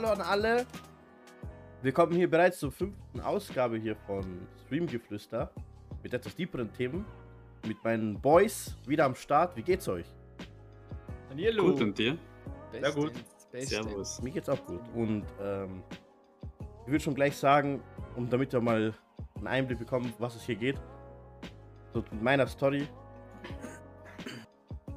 [0.00, 0.64] Hallo an alle.
[1.82, 5.50] Wir kommen hier bereits zur fünften Ausgabe hier von Streamgeflüster
[6.04, 7.04] mit etwas tieferen Themen.
[7.66, 9.56] Mit meinen Boys wieder am Start.
[9.56, 10.06] Wie geht's euch?
[11.30, 11.72] Hallo.
[11.72, 12.16] Gut und dir?
[12.70, 13.12] Sehr gut.
[13.52, 14.22] Servus.
[14.22, 14.82] Mir geht's auch gut.
[14.94, 15.82] Und ähm,
[16.84, 17.82] ich würde schon gleich sagen,
[18.14, 18.94] um damit ihr mal
[19.34, 20.80] einen Einblick bekommt, was es hier geht.
[21.92, 22.86] So mit meiner Story.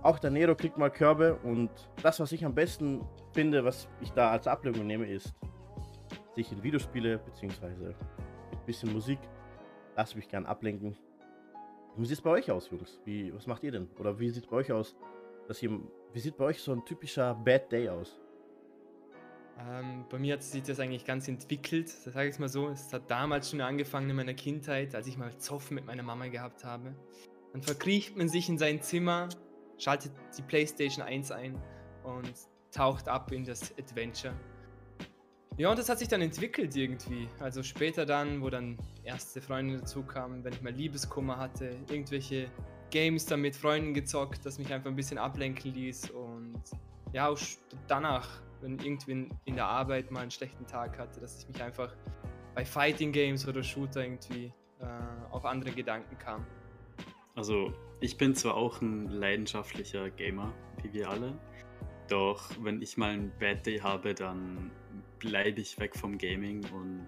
[0.04, 1.72] Auch der Nero kriegt mal Körbe und
[2.04, 3.04] das, was ich am besten
[3.34, 5.34] finde, was ich da als Ablenkung nehme, ist
[6.36, 9.20] sich in Videospiele mit ein bisschen Musik.
[9.96, 10.96] Lass mich gern ablenken.
[11.98, 13.00] Wie sieht es bei euch aus, Jungs?
[13.04, 13.90] Wie, was macht ihr denn?
[14.00, 14.96] Oder wie sieht es bei euch aus,
[15.48, 15.78] dass ihr,
[16.14, 18.18] wie sieht bei euch so ein typischer Bad Day aus?
[19.60, 22.70] Ähm, bei mir hat sich das eigentlich ganz entwickelt, sage ich mal so.
[22.70, 26.28] Es hat damals schon angefangen in meiner Kindheit, als ich mal Zoffen mit meiner Mama
[26.28, 26.96] gehabt habe.
[27.52, 29.28] Dann verkriecht man sich in sein Zimmer,
[29.78, 31.62] schaltet die PlayStation 1 ein
[32.04, 32.34] und
[32.72, 34.34] taucht ab in das Adventure.
[35.58, 37.28] Ja, und das hat sich dann entwickelt irgendwie.
[37.40, 42.50] Also später dann, wo dann erste Freunde dazu kamen, wenn ich mal Liebeskummer hatte, irgendwelche
[42.90, 46.10] Games dann mit Freunden gezockt, das mich einfach ein bisschen ablenken ließ.
[46.12, 46.62] Und
[47.14, 47.38] ja, auch
[47.88, 51.94] danach, wenn irgendwie in der Arbeit mal einen schlechten Tag hatte, dass ich mich einfach
[52.56, 54.86] bei Fighting Games oder Shooter irgendwie äh,
[55.32, 56.46] auf andere Gedanken kam.
[57.36, 61.38] Also, ich bin zwar auch ein leidenschaftlicher Gamer, wie wir alle,
[62.12, 64.72] doch wenn ich mal einen Bad Day habe, dann
[65.20, 67.08] bleibe ich weg vom Gaming und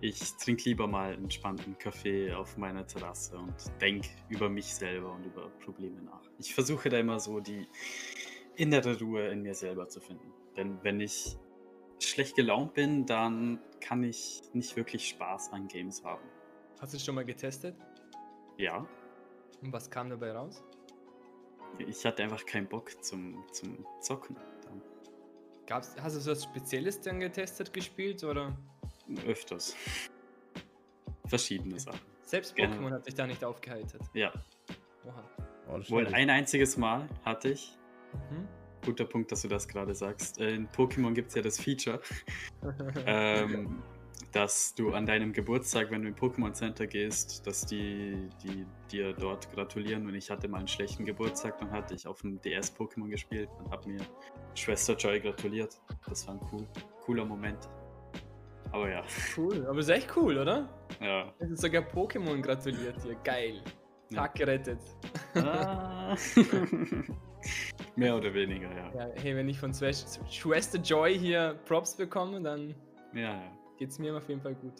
[0.00, 5.24] ich trinke lieber mal entspannten Kaffee auf meiner Terrasse und denke über mich selber und
[5.24, 6.22] über Probleme nach.
[6.38, 7.66] Ich versuche da immer so die
[8.56, 10.32] innere Ruhe in mir selber zu finden.
[10.56, 11.36] Denn wenn ich
[11.98, 16.24] schlecht gelaunt bin, dann kann ich nicht wirklich Spaß an Games haben.
[16.80, 17.76] Hast du es schon mal getestet?
[18.56, 18.86] Ja.
[19.62, 20.62] Und was kam dabei raus?
[21.78, 24.36] Ich hatte einfach keinen Bock zum, zum Zocken.
[24.64, 24.82] Dann.
[25.66, 28.56] Gab's, hast du was Spezielles dann getestet, gespielt oder?
[29.26, 29.74] Öfters.
[31.26, 32.00] Verschiedene Sachen.
[32.22, 32.56] Selbst.
[32.56, 34.02] Pokémon hat dich da nicht aufgeheitert.
[34.14, 34.32] Ja.
[35.04, 35.24] Oha.
[35.68, 37.76] Oh, Wohl ein einziges Mal hatte ich.
[38.12, 38.48] Mhm.
[38.84, 40.40] Guter Punkt, dass du das gerade sagst.
[40.40, 42.00] Äh, In Pokémon gibt es ja das Feature,
[43.06, 43.82] ähm,
[44.32, 49.12] dass du an deinem Geburtstag, wenn du im Pokémon Center gehst, dass die, die dir
[49.12, 50.06] dort gratulieren.
[50.06, 53.48] Und ich hatte mal einen schlechten Geburtstag, dann hatte ich auf dem DS Pokémon gespielt
[53.58, 54.00] und habe mir
[54.54, 55.80] Schwester Joy gratuliert.
[56.08, 56.66] Das war ein cool,
[57.04, 57.68] cooler Moment.
[58.72, 59.02] Aber ja,
[59.36, 60.68] cool, aber ist echt cool, oder?
[61.00, 61.32] ja.
[61.40, 63.16] Es ist sogar Pokémon gratuliert dir.
[63.24, 63.62] Geil.
[64.10, 64.22] Ja.
[64.22, 64.78] Tag gerettet.
[65.34, 66.16] Ah.
[67.96, 68.92] Mehr oder weniger, ja.
[68.94, 72.74] Ja, hey, wenn ich von Schwester Schwester Joy hier Props bekomme, dann
[73.14, 73.52] Ja, ja.
[73.80, 74.74] Geht's mir auf jeden Fall gut.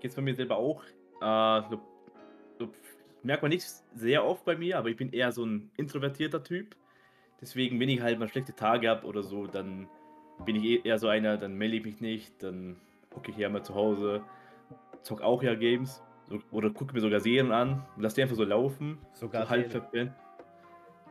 [0.00, 0.82] Geht's bei mir selber auch.
[1.20, 1.80] Äh, so,
[2.58, 2.68] so,
[3.22, 3.64] merkt man nicht
[3.94, 6.74] sehr oft bei mir, aber ich bin eher so ein introvertierter Typ.
[7.40, 9.88] Deswegen, wenn ich halt mal schlechte Tage habe oder so, dann
[10.44, 12.76] bin ich eh- eher so einer, dann melde ich mich nicht, dann
[13.10, 14.24] gucke ich ja mal zu Hause,
[15.02, 18.36] zock auch ja Games so, oder gucke mir sogar Serien an und lass die einfach
[18.36, 18.98] so laufen.
[19.12, 20.12] Sogar so halb verpennt.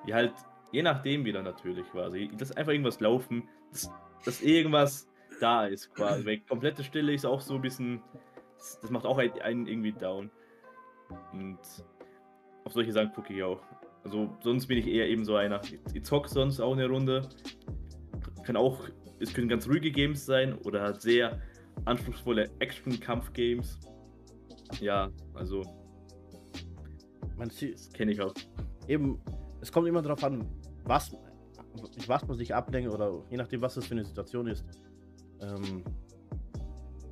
[0.05, 0.33] Ja, halt,
[0.73, 2.29] je nachdem wieder natürlich quasi.
[2.37, 3.89] Lass einfach irgendwas laufen, dass,
[4.25, 5.10] dass irgendwas
[5.41, 6.25] da ist quasi.
[6.25, 8.01] Weil komplette Stille ist auch so ein bisschen,
[8.81, 10.29] das, macht auch einen, irgendwie down.
[11.33, 11.59] Und
[12.63, 13.61] auf solche Sachen gucke ich auch.
[14.03, 15.61] Also sonst bin ich eher eben so einer.
[15.63, 17.27] Ich, ich zock sonst auch eine Runde.
[18.43, 18.87] Kann auch,
[19.19, 21.41] es können ganz ruhige Games sein oder halt sehr
[21.85, 23.79] anspruchsvolle Action-Kampf-Games.
[24.79, 25.63] Ja, also
[27.37, 28.33] Man sieht, das kenne ich auch.
[28.87, 29.19] eben,
[29.61, 30.47] es kommt immer darauf an,
[30.85, 31.15] was,
[32.07, 34.65] was man sich ablenkt oder je nachdem, was das für eine Situation ist.
[35.41, 35.83] Ähm,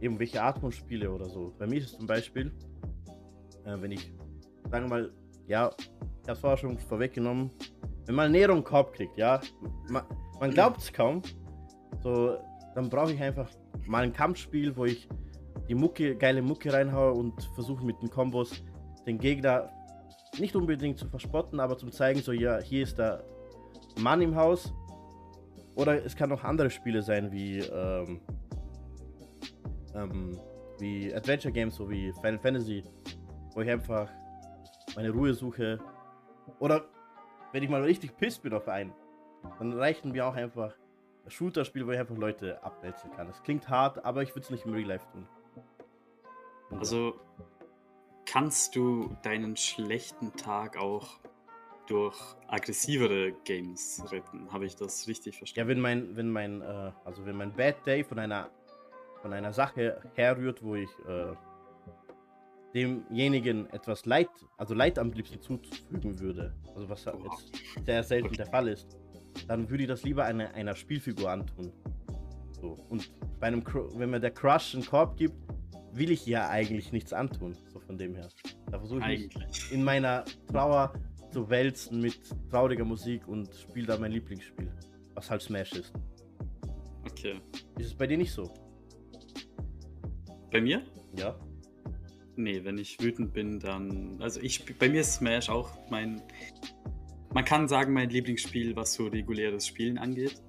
[0.01, 1.53] eben welche Art von Spiele oder so.
[1.57, 2.51] Bei mir ist es zum Beispiel,
[3.65, 4.11] äh, wenn ich,
[4.69, 5.11] sagen wir mal,
[5.47, 5.71] ja,
[6.23, 7.51] ich hab's vorher schon vorweggenommen,
[8.05, 9.41] wenn man Nero im Korb kriegt, ja,
[9.89, 10.03] man,
[10.39, 11.21] man glaubt es kaum,
[12.01, 12.37] so,
[12.75, 13.49] dann brauche ich einfach
[13.85, 15.07] mal ein Kampfspiel, wo ich
[15.67, 18.63] die Mucke, geile Mucke reinhaue und versuche mit den Kombos
[19.05, 19.69] den Gegner
[20.39, 23.23] nicht unbedingt zu verspotten, aber zum zeigen, so ja, hier ist der
[23.99, 24.73] Mann im Haus.
[25.79, 28.19] Oder es kann auch andere Spiele sein, wie, ähm,
[29.95, 30.37] ähm,
[30.77, 32.83] wie Adventure Games, so wie Final Fantasy,
[33.53, 34.11] wo ich einfach
[34.97, 35.79] meine Ruhe suche.
[36.59, 36.83] Oder
[37.53, 38.91] wenn ich mal richtig pisst bin auf einen,
[39.57, 40.75] dann reichen mir auch einfach
[41.23, 43.27] ein Shooter-Spiel, wo ich einfach Leute abwälzen kann.
[43.27, 45.29] Das klingt hart, aber ich würde es nicht im Real Life tun.
[46.77, 47.13] Also
[48.25, 51.21] kannst du deinen schlechten Tag auch
[51.89, 52.15] durch
[52.47, 54.51] aggressivere Games retten?
[54.51, 55.69] Habe ich das richtig Ja, verstanden?
[55.69, 58.49] wenn mein, wenn mein, äh, also wenn mein Bad Day von einer,
[59.21, 61.33] von einer Sache herrührt, wo ich äh,
[62.73, 67.17] demjenigen etwas Leid, also Leid am liebsten zufügen würde, also was Oha.
[67.23, 68.37] jetzt sehr selten Okay.
[68.37, 68.97] der Fall ist,
[69.47, 71.71] dann würde ich das lieber einer, einer Spielfigur antun.
[72.51, 72.77] So.
[72.89, 75.33] Und bei einem, Cru- wenn mir der Crush einen Korb gibt,
[75.93, 77.57] will ich ja eigentlich nichts antun.
[77.73, 78.27] So von dem her.
[78.69, 79.31] Da versuche ich
[79.71, 80.93] in meiner Trauer
[81.31, 84.71] zu wälzen mit trauriger Musik und spiele da mein Lieblingsspiel.
[85.13, 85.93] Was halt Smash ist.
[87.09, 87.39] Okay.
[87.77, 88.51] Ist es bei dir nicht so?
[90.51, 90.81] Bei mir?
[91.17, 91.37] Ja.
[92.35, 94.17] Nee, wenn ich wütend bin, dann.
[94.21, 96.21] Also ich bei mir ist Smash auch mein.
[97.33, 100.41] Man kann sagen, mein Lieblingsspiel, was so reguläres Spielen angeht.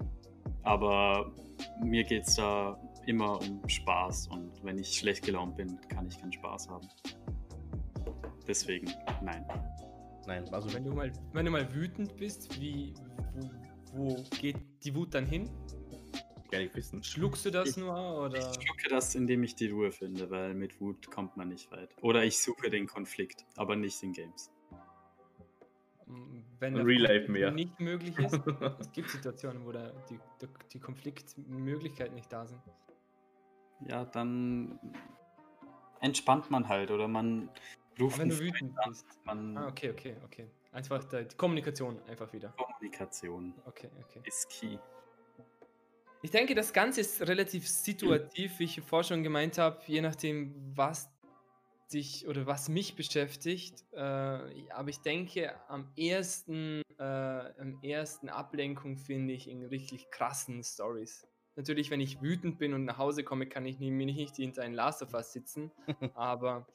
[0.63, 1.33] Aber
[1.83, 6.19] mir geht es da immer um Spaß und wenn ich schlecht gelaunt bin, kann ich
[6.19, 6.89] keinen Spaß haben.
[8.47, 8.91] Deswegen,
[9.23, 9.45] nein.
[10.31, 12.95] Nein, also Wenn du mal, wenn du mal wütend bist, wie,
[13.93, 15.51] wo, wo geht die Wut dann hin?
[16.53, 17.03] Gar nicht wissen.
[17.03, 18.39] Schluckst du das Ich- nur oder?
[18.39, 21.97] Ich schlucke das, indem ich die Ruhe finde, weil mit Wut kommt man nicht weit.
[22.01, 24.53] Oder ich suche den Konflikt, aber nicht in Games.
[26.61, 27.51] Wenn Real Life mehr.
[27.51, 28.35] nicht möglich ist.
[28.79, 32.61] es gibt Situationen, wo da die, die, die Konfliktmöglichkeiten nicht da sind.
[33.89, 34.79] Ja, dann
[36.01, 37.49] entspannt man halt oder man
[37.99, 39.07] ruft Aber wenn du wütend bist.
[39.27, 40.51] Ah, okay, okay, okay.
[40.73, 42.51] Einfach die Kommunikation einfach wieder.
[42.51, 44.21] Kommunikation Okay, okay.
[44.25, 44.79] ist key.
[46.23, 50.55] Ich denke, das Ganze ist relativ situativ, wie ich vorher schon gemeint habe, je nachdem,
[50.77, 51.09] was
[51.93, 53.85] dich oder was mich beschäftigt.
[53.93, 60.63] Äh, aber ich denke, am ersten, äh, am ersten Ablenkung finde ich in richtig krassen
[60.63, 61.27] Stories.
[61.57, 64.73] Natürlich, wenn ich wütend bin und nach Hause komme, kann ich mir nicht hinter ein
[64.73, 65.71] Last of Us sitzen.
[66.15, 66.67] aber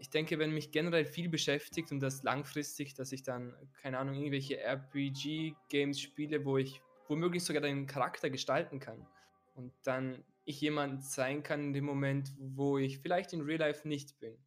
[0.00, 4.14] ich denke, wenn mich generell viel beschäftigt und das langfristig, dass ich dann, keine Ahnung,
[4.14, 9.06] irgendwelche RPG-Games spiele, wo ich womöglich sogar den Charakter gestalten kann.
[9.54, 13.86] Und dann ich jemand sein kann in dem Moment, wo ich vielleicht in Real Life
[13.86, 14.38] nicht bin.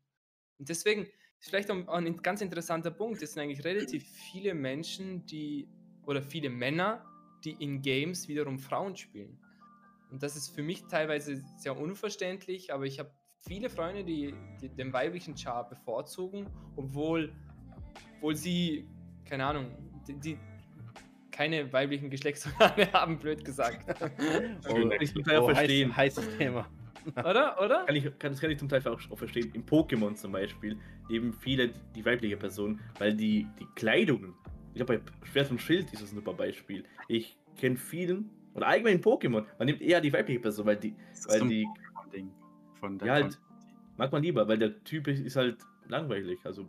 [0.58, 3.22] Und deswegen ist vielleicht auch ein ganz interessanter Punkt.
[3.22, 5.68] Es sind eigentlich relativ viele Menschen, die,
[6.08, 7.06] oder viele Männer,
[7.44, 9.40] die in Games wiederum Frauen spielen.
[10.10, 13.12] Und das ist für mich teilweise sehr unverständlich, aber ich habe
[13.48, 17.32] viele Freunde, die, die den weiblichen Char bevorzugen, obwohl,
[18.18, 18.88] obwohl sie,
[19.26, 19.68] keine Ahnung,
[20.08, 20.38] die, die
[21.32, 23.86] keine weiblichen Geschlechtsorgane haben, blöd gesagt.
[24.70, 25.96] oh, Kann ich zum Teil auch oh, heiß, verstehen.
[25.96, 26.68] heißes Thema.
[27.18, 27.60] oder?
[27.62, 27.86] Oder?
[27.86, 29.52] Kann ich, kann, das kann ich zum Teil auch, auch verstehen.
[29.54, 30.78] Im Pokémon zum Beispiel
[31.10, 34.34] nehmen viele die weibliche Person, weil die, die Kleidungen,
[34.74, 36.86] ich glaube bei Schwert und Schild ist das ein super Beispiel.
[37.08, 40.96] Ich kenne vielen, oder allgemein in Pokémon, man nimmt eher die weibliche Person, weil die,
[41.28, 41.68] weil die,
[42.14, 42.32] Ding
[42.84, 43.40] von der ja halt,
[43.98, 45.58] mag man lieber, weil der Typ ist halt
[45.88, 46.68] langweilig, also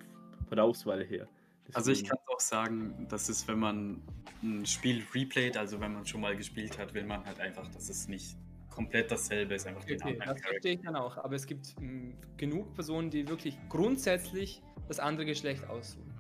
[0.49, 1.27] von der Auswahl her.
[1.73, 4.01] Also ich Deswegen- kann auch sagen, dass es, wenn man
[4.43, 7.89] ein Spiel replayt, also wenn man schon mal gespielt hat, will man halt einfach, dass
[7.89, 8.37] es nicht
[8.71, 10.49] komplett dasselbe ist, einfach Okay, den okay, anderen das Charakter.
[10.51, 11.17] verstehe ich dann auch.
[11.19, 16.13] Aber es gibt mh, genug Personen, die wirklich grundsätzlich das andere Geschlecht aussuchen.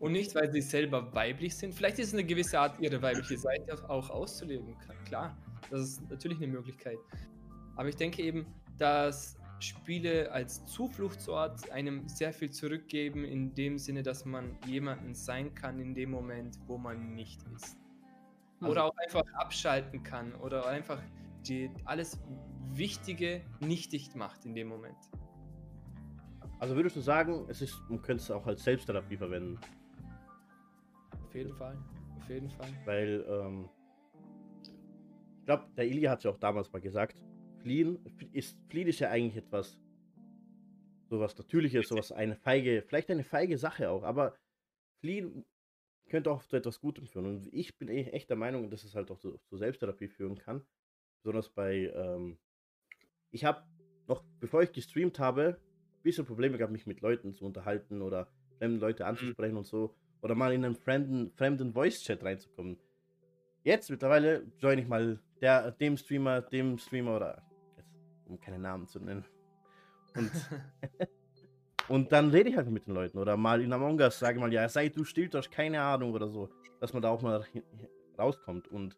[0.00, 1.74] Und nicht, weil sie selber weiblich sind.
[1.74, 4.76] Vielleicht ist es eine gewisse Art, ihre weibliche Seite auch auszuleben.
[5.06, 5.36] Klar,
[5.70, 6.98] das ist natürlich eine Möglichkeit.
[7.76, 8.46] Aber ich denke eben,
[8.78, 15.54] dass Spiele als Zufluchtsort einem sehr viel zurückgeben, in dem Sinne, dass man jemanden sein
[15.54, 17.76] kann in dem Moment, wo man nicht ist.
[18.62, 21.00] Oder auch einfach abschalten kann oder einfach
[21.46, 22.20] die, alles
[22.72, 24.98] Wichtige nicht dicht macht in dem Moment.
[26.58, 29.58] Also würdest du sagen, es ist, man könnte es auch als Selbsttherapie verwenden,
[31.24, 31.78] Auf jeden Fall.
[32.18, 32.68] Auf jeden Fall.
[32.84, 33.68] weil ähm,
[35.38, 37.22] ich glaube, der Ili hat ja auch damals mal gesagt,
[37.62, 37.98] fliehen
[38.32, 39.78] ist, fliehen ist ja eigentlich etwas,
[41.08, 44.34] sowas Natürliches, sowas eine feige, vielleicht eine feige Sache auch, aber
[45.00, 45.44] fliehen
[46.08, 47.26] könnte auch zu etwas Gutem führen.
[47.26, 50.66] Und ich bin echt der Meinung, dass es halt auch zu, zur Selbsttherapie führen kann.
[51.22, 52.38] Besonders bei, ähm,
[53.30, 53.62] ich habe
[54.08, 58.28] noch, bevor ich gestreamt habe, ein bisschen Probleme gehabt, mich mit Leuten zu unterhalten oder
[58.58, 59.94] fremde Leute anzusprechen und so.
[60.22, 62.76] Oder mal in einen fremden, fremden Voice-Chat reinzukommen.
[63.62, 67.49] Jetzt mittlerweile join ich mal der, dem Streamer, dem Streamer oder
[68.30, 69.24] um keine Namen zu nennen.
[70.16, 70.30] Und,
[71.88, 73.18] und dann rede ich halt mit den Leuten.
[73.18, 76.12] Oder mal in Among Us sage mal, ja, sei du still, du hast keine Ahnung
[76.12, 76.48] oder so.
[76.80, 77.44] Dass man da auch mal
[78.18, 78.68] rauskommt.
[78.68, 78.96] Und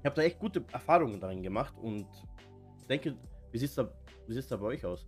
[0.00, 1.74] ich habe da echt gute Erfahrungen darin gemacht.
[1.78, 2.06] Und
[2.88, 3.16] denke,
[3.52, 3.90] wie sieht es da,
[4.26, 5.06] wie sieht's da bei euch aus?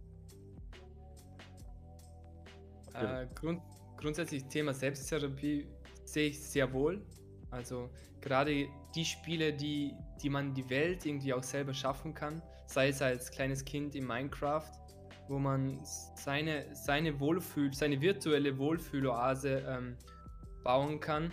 [2.95, 3.63] Äh, grund,
[3.97, 5.69] grundsätzlich Thema Selbsttherapie
[6.05, 7.03] sehe ich sehr wohl.
[7.51, 12.89] Also gerade die Spiele, die, die man die Welt irgendwie auch selber schaffen kann, sei
[12.89, 14.71] es als kleines Kind in Minecraft,
[15.29, 19.97] wo man seine, seine Wohlfühl, seine virtuelle Wohlfühloase ähm,
[20.63, 21.33] bauen kann.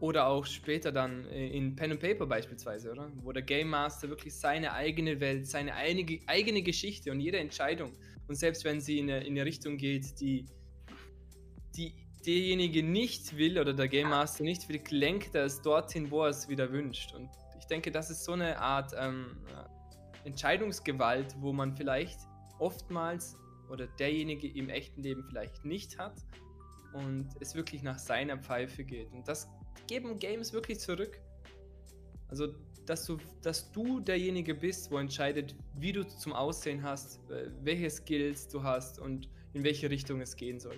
[0.00, 3.10] Oder auch später dann äh, in Pen and Paper beispielsweise, oder?
[3.22, 7.92] Wo der Game Master wirklich seine eigene Welt, seine einige, eigene Geschichte und jede Entscheidung
[8.28, 10.44] und selbst wenn sie in eine, in eine Richtung geht, die,
[11.74, 11.94] die
[12.26, 16.28] derjenige nicht will oder der Game Master nicht will, lenkt er es dorthin, wo er
[16.28, 17.14] es wieder wünscht.
[17.14, 19.38] Und ich denke, das ist so eine Art ähm,
[20.24, 22.18] Entscheidungsgewalt, wo man vielleicht
[22.58, 23.36] oftmals
[23.70, 26.24] oder derjenige im echten Leben vielleicht nicht hat
[26.92, 29.12] und es wirklich nach seiner Pfeife geht.
[29.12, 29.48] Und das
[29.86, 31.20] geben Games wirklich zurück.
[32.28, 32.48] Also,
[32.86, 37.90] dass du, dass du derjenige bist, wo entscheidet, wie du zum Aussehen hast, äh, welche
[37.90, 40.76] Skills du hast und in welche Richtung es gehen soll.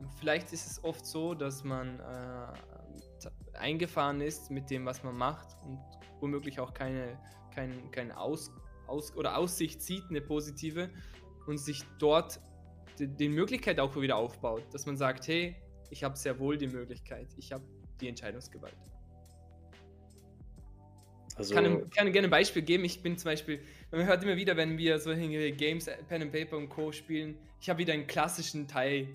[0.00, 5.16] Und vielleicht ist es oft so, dass man äh, eingefahren ist mit dem, was man
[5.16, 5.80] macht und
[6.20, 7.18] womöglich auch keine,
[7.56, 8.52] kein, keine Aus,
[8.86, 10.90] Aus oder Aussicht sieht, eine positive,
[11.46, 12.40] und sich dort
[12.98, 15.56] die, die Möglichkeit auch wieder aufbaut, dass man sagt, hey,
[15.90, 17.64] ich habe sehr wohl die Möglichkeit, ich habe
[18.00, 18.76] die Entscheidungsgewalt.
[21.36, 22.84] Also, ich kann, kann gerne ein Beispiel geben.
[22.84, 23.60] Ich bin zum Beispiel,
[23.90, 26.92] man hört immer wieder, wenn wir solche Games, Pen and Paper und Co.
[26.92, 29.08] spielen, ich habe wieder einen klassischen Teil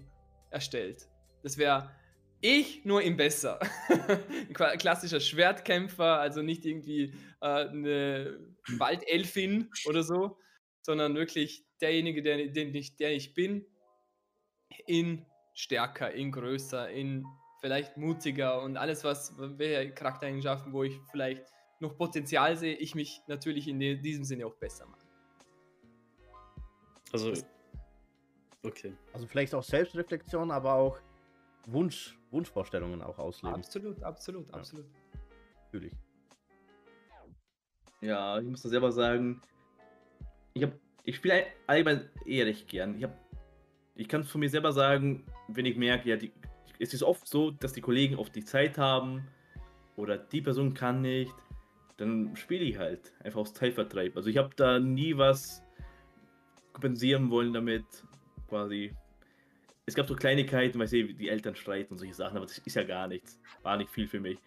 [0.52, 1.08] erstellt.
[1.42, 1.90] Das wäre
[2.42, 3.60] ich nur im Besser.
[3.90, 8.40] ein klassischer Schwertkämpfer, also nicht irgendwie äh, eine
[8.78, 10.38] Waldelfin oder so,
[10.82, 13.66] sondern wirklich derjenige, der, den ich, der ich bin,
[14.88, 17.26] in stärker, in größer, in
[17.60, 21.46] vielleicht mutiger und alles, was, welche Charaktereigenschaften, wo ich vielleicht
[21.80, 25.08] noch Potenzial sehe, ich mich natürlich in diesem Sinne auch besser mache.
[27.12, 27.34] Also,
[28.64, 28.94] okay.
[29.14, 31.00] Also vielleicht auch Selbstreflexion, aber auch
[31.68, 33.56] Wunsch, Wunschvorstellungen auch ausleben.
[33.56, 34.54] Absolut, absolut, ja.
[34.56, 34.86] absolut.
[35.66, 35.94] Natürlich.
[38.02, 39.42] Ja, ich muss da selber sagen,
[40.54, 42.96] ich habe, ich spiele allgemein eher recht gern.
[42.98, 43.14] Ich habe,
[43.96, 46.32] ich kann von mir selber sagen, wenn ich merke, ja, die,
[46.80, 49.28] es ist oft so, dass die Kollegen oft die Zeit haben
[49.96, 51.34] oder die Person kann nicht,
[51.98, 54.18] dann spiele ich halt einfach aus Zeitvertreib.
[54.18, 55.64] Also ich habe da nie was
[56.74, 57.86] kompensieren wollen damit,
[58.48, 58.96] quasi.
[59.86, 62.76] Es gab so Kleinigkeiten, weil ich die Eltern streiten und solche Sachen, aber das ist
[62.76, 63.40] ja gar nichts.
[63.64, 64.38] War nicht viel für mich.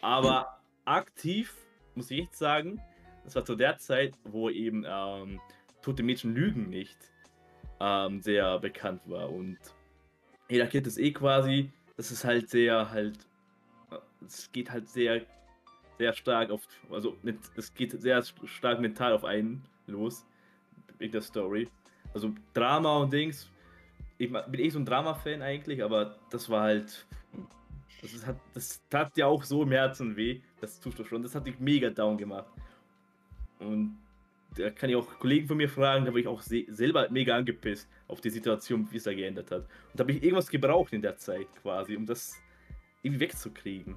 [0.00, 1.54] Aber aktiv,
[1.94, 2.80] muss ich echt sagen,
[3.24, 5.40] das war zu der Zeit, wo eben ähm,
[5.82, 6.98] Tote Mädchen lügen nicht
[7.78, 9.30] ähm, sehr bekannt war.
[9.30, 9.58] Und
[10.48, 13.18] jeder kennt es eh quasi, das ist halt sehr, halt,
[14.26, 15.22] es geht halt sehr
[16.00, 17.14] sehr stark auf, also
[17.56, 20.24] es geht sehr stark mental auf einen los,
[20.98, 21.68] in der Story.
[22.14, 23.50] Also Drama und Dings.
[24.20, 27.06] Ich bin eh so ein Drama-Fan eigentlich, aber das war halt.
[28.02, 30.42] Das, hat, das tat ja auch so im Herzen weh.
[30.60, 31.22] Das tust du schon.
[31.22, 32.52] Das hat dich mega down gemacht.
[33.60, 33.96] Und
[34.58, 37.88] da kann ich auch Kollegen von mir fragen, da war ich auch selber mega angepisst
[38.08, 39.62] auf die Situation, wie es da geändert hat.
[39.62, 42.36] Und da habe ich irgendwas gebraucht in der Zeit quasi, um das
[43.02, 43.96] irgendwie wegzukriegen.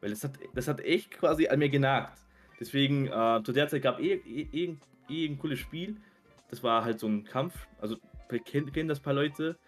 [0.00, 2.18] Weil das hat, das hat echt quasi an mir genagt.
[2.58, 4.76] Deswegen, äh, zu der Zeit gab es eh, eh, eh,
[5.08, 5.96] eh, ein cooles Spiel.
[6.48, 7.68] Das war halt so ein Kampf.
[7.80, 7.98] Also,
[8.38, 9.58] kennen, kennen das paar Leute.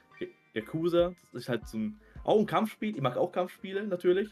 [0.54, 2.94] Yakuza, das ist halt so ein, auch ein Kampfspiel.
[2.94, 4.28] Ich mag auch Kampfspiele natürlich.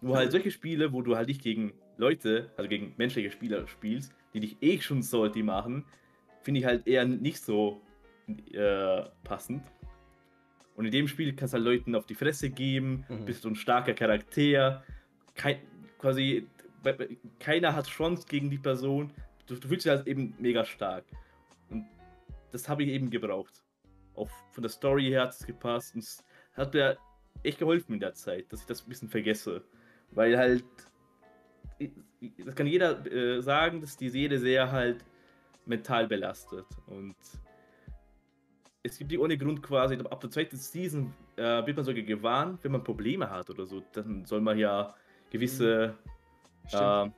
[0.00, 4.12] Nur halt solche Spiele, wo du halt nicht gegen Leute, also gegen menschliche Spieler spielst,
[4.34, 5.84] die dich eh schon salty machen,
[6.42, 7.80] finde ich halt eher nicht so
[8.52, 9.62] äh, passend.
[10.74, 13.24] Und in dem Spiel kannst du halt Leuten auf die Fresse geben, mhm.
[13.24, 14.82] bist du ein starker Charakter,
[15.34, 15.58] kein,
[15.98, 16.48] quasi
[17.38, 19.12] keiner hat Chance gegen die Person.
[19.46, 21.04] Du, du fühlst dich halt eben mega stark.
[21.70, 21.86] Und
[22.50, 23.61] das habe ich eben gebraucht.
[24.14, 25.94] Auch von der Story her hat es gepasst.
[25.94, 26.98] Und es hat mir
[27.42, 29.64] echt geholfen in der Zeit, dass ich das ein bisschen vergesse.
[30.10, 30.64] Weil halt,
[32.44, 35.04] das kann jeder äh, sagen, dass die Seele sehr halt
[35.66, 36.66] mental belastet.
[36.86, 37.16] Und
[38.82, 42.62] es gibt die ohne Grund quasi, ab der zweiten Season äh, wird man sogar gewarnt,
[42.64, 43.82] wenn man Probleme hat oder so.
[43.92, 44.94] Dann soll man ja
[45.30, 45.94] gewisse.
[46.72, 47.10] Äh,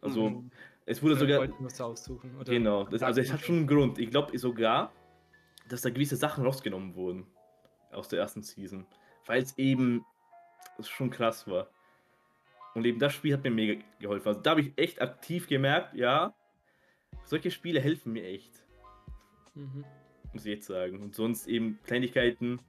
[0.00, 0.50] also, mhm.
[0.86, 1.48] es wurde sogar.
[1.80, 3.98] Aussuchen, genau, das, also es hat schon einen Grund.
[3.98, 4.92] Ich glaube sogar,
[5.68, 7.26] dass da gewisse Sachen rausgenommen wurden
[7.92, 8.86] aus der ersten Season,
[9.26, 10.04] weil es eben
[10.80, 11.68] schon krass war.
[12.74, 14.28] Und eben das Spiel hat mir mega geholfen.
[14.28, 16.34] Also da habe ich echt aktiv gemerkt, ja,
[17.24, 18.62] solche Spiele helfen mir echt.
[19.54, 19.84] Mhm.
[20.32, 21.02] Muss ich jetzt sagen.
[21.02, 22.60] Und sonst eben Kleinigkeiten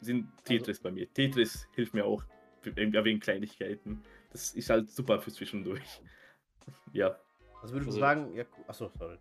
[0.00, 1.12] sind Tetris also, bei mir.
[1.12, 2.22] Tetris hilft mir auch
[2.62, 4.02] wegen Kleinigkeiten.
[4.30, 6.00] Das ist halt super für zwischendurch.
[6.92, 7.18] ja.
[7.60, 9.18] Also würdest du also, sagen, ja, achso, sorry.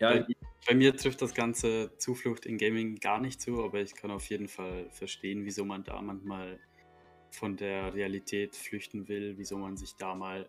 [0.00, 0.26] Ja, bei,
[0.66, 4.28] bei mir trifft das ganze Zuflucht in Gaming gar nicht zu, aber ich kann auf
[4.30, 6.58] jeden Fall verstehen, wieso man da manchmal
[7.30, 10.48] von der Realität flüchten will, wieso man sich da mal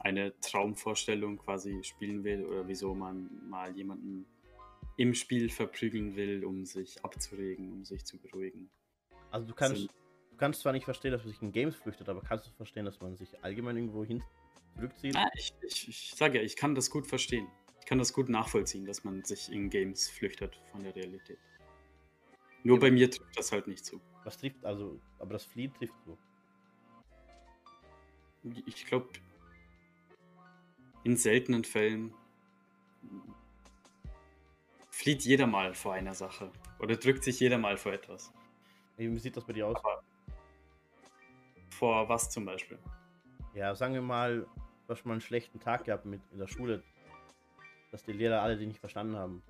[0.00, 4.26] eine Traumvorstellung quasi spielen will oder wieso man mal jemanden
[4.96, 8.70] im Spiel verprügeln will, um sich abzuregen, um sich zu beruhigen.
[9.30, 9.88] Also du kannst, also,
[10.36, 12.84] Du kannst zwar nicht verstehen, dass man sich in Games flüchtet, aber kannst du verstehen,
[12.84, 14.22] dass man sich allgemein irgendwo hin
[14.74, 15.16] zurückzieht?
[15.16, 17.48] Ah, ich, ich, ich sage ja, ich kann das gut verstehen.
[17.86, 21.38] Ich kann das gut nachvollziehen, dass man sich in Games flüchtet von der Realität.
[22.64, 24.00] Nur bei mir trifft das halt nicht zu.
[24.24, 26.18] Was trifft, also, aber das Fliehen trifft so.
[28.66, 29.10] Ich glaube,
[31.04, 32.12] in seltenen Fällen
[34.90, 36.50] flieht jeder mal vor einer Sache.
[36.80, 38.32] Oder drückt sich jeder mal vor etwas.
[38.96, 39.76] Wie sieht das bei dir aus?
[39.76, 40.02] Aber
[41.70, 42.80] vor was zum Beispiel?
[43.54, 46.82] Ja, sagen wir mal, du hast mal einen schlechten Tag gehabt mit in der Schule,
[47.96, 49.42] dass die Lehrer alle die nicht verstanden haben.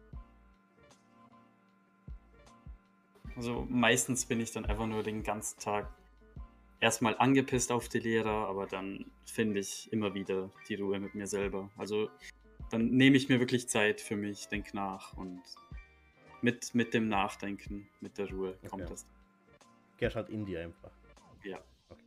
[3.35, 5.93] Also meistens bin ich dann einfach nur den ganzen Tag
[6.79, 11.27] erstmal angepisst auf die Lehrer, aber dann finde ich immer wieder die Ruhe mit mir
[11.27, 11.69] selber.
[11.77, 12.09] Also
[12.71, 15.43] dann nehme ich mir wirklich Zeit für mich, denke nach und
[16.41, 18.95] mit, mit dem Nachdenken, mit der Ruhe kommt Okay.
[19.99, 20.15] das.
[20.15, 20.93] Halt in dir einfach.
[21.43, 21.59] Ja.
[21.89, 22.05] Okay.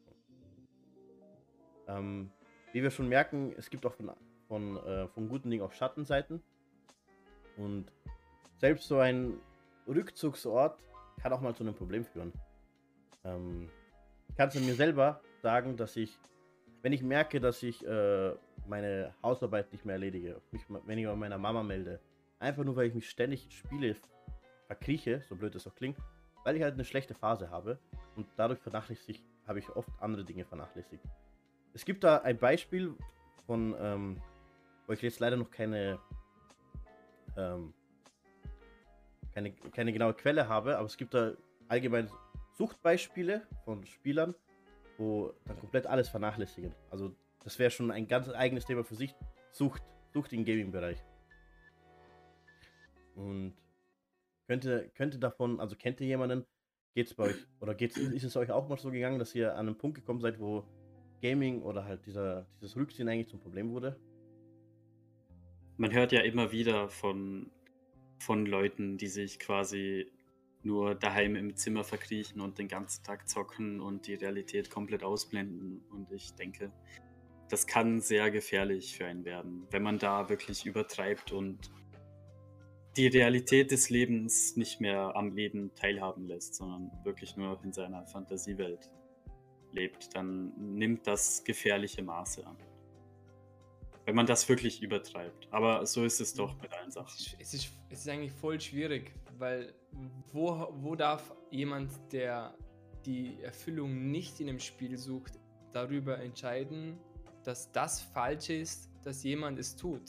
[1.88, 2.32] Ähm,
[2.72, 4.12] wie wir schon merken, es gibt auch von,
[4.50, 6.44] von, äh, von guten Dingen auch Schattenseiten.
[7.56, 7.94] Und
[8.58, 9.40] selbst so ein
[9.88, 10.78] Rückzugsort
[11.22, 12.34] kann auch mal zu einem Problem führen.
[13.24, 13.70] Ähm,
[14.28, 16.18] ich kann zu mir selber sagen, dass ich,
[16.82, 18.34] wenn ich merke, dass ich äh,
[18.68, 22.00] meine Hausarbeit nicht mehr erledige, mich ma- weniger bei meiner Mama melde,
[22.40, 23.96] einfach nur weil ich mich ständig Spiele
[24.68, 25.98] verkrieche, so blöd es auch klingt,
[26.44, 27.80] weil ich halt eine schlechte Phase habe
[28.16, 31.04] und dadurch vernachlässigt, habe ich oft andere Dinge vernachlässigt.
[31.74, 32.96] Es gibt da ein Beispiel
[33.46, 34.22] von, ähm,
[34.90, 36.00] wo ich jetzt leider noch keine,
[37.38, 37.76] ähm,
[39.32, 41.34] keine, keine genaue Quelle habe, aber es gibt da
[41.68, 42.10] allgemein
[42.54, 44.34] Suchtbeispiele von Spielern,
[44.98, 46.74] wo dann komplett alles vernachlässigen.
[46.90, 49.14] Also das wäre schon ein ganz eigenes Thema für sich.
[49.52, 50.98] Sucht, Sucht im Gaming-Bereich.
[53.14, 53.54] Und
[54.48, 56.48] könnte, könnte davon, also kennt ihr jemanden,
[56.96, 59.68] geht's bei euch, oder geht's, ist es euch auch mal so gegangen, dass ihr an
[59.68, 60.66] einen Punkt gekommen seid, wo
[61.22, 64.00] Gaming oder halt dieser, dieses Rückziehen eigentlich zum Problem wurde?
[65.80, 67.50] Man hört ja immer wieder von,
[68.20, 70.12] von Leuten, die sich quasi
[70.62, 75.82] nur daheim im Zimmer verkriechen und den ganzen Tag zocken und die Realität komplett ausblenden.
[75.90, 76.74] Und ich denke,
[77.48, 81.72] das kann sehr gefährlich für einen werden, wenn man da wirklich übertreibt und
[82.98, 88.06] die Realität des Lebens nicht mehr am Leben teilhaben lässt, sondern wirklich nur in seiner
[88.06, 88.92] Fantasiewelt
[89.72, 92.58] lebt, dann nimmt das gefährliche Maße an.
[94.10, 95.48] Wenn man das wirklich übertreibt.
[95.52, 97.14] Aber so ist es doch mit allen Sachen.
[97.16, 99.72] es ist, es ist eigentlich voll schwierig, weil
[100.32, 102.56] wo, wo darf jemand, der
[103.06, 105.34] die Erfüllung nicht in einem Spiel sucht,
[105.74, 106.98] darüber entscheiden,
[107.44, 110.02] dass das falsch ist, dass jemand es tut?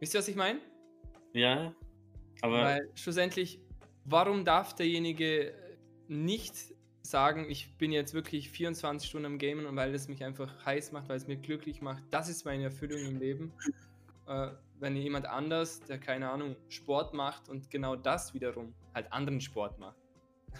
[0.00, 0.58] Wisst ihr, was ich meine?
[1.34, 1.74] Ja,
[2.40, 3.60] aber Weil schlussendlich,
[4.06, 5.52] warum darf derjenige
[6.08, 6.73] nicht
[7.04, 10.92] sagen, ich bin jetzt wirklich 24 Stunden am Gamen und weil es mich einfach heiß
[10.92, 13.52] macht, weil es mir glücklich macht, das ist meine Erfüllung im Leben.
[14.26, 19.38] Äh, wenn jemand anders, der keine Ahnung, Sport macht und genau das wiederum, halt anderen
[19.38, 19.98] Sport macht,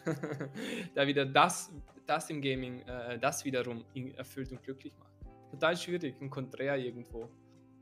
[0.94, 1.72] da wieder das,
[2.04, 5.14] das im Gaming, äh, das wiederum ihn erfüllt und glücklich macht.
[5.50, 7.30] Total schwierig, ein Konträr irgendwo.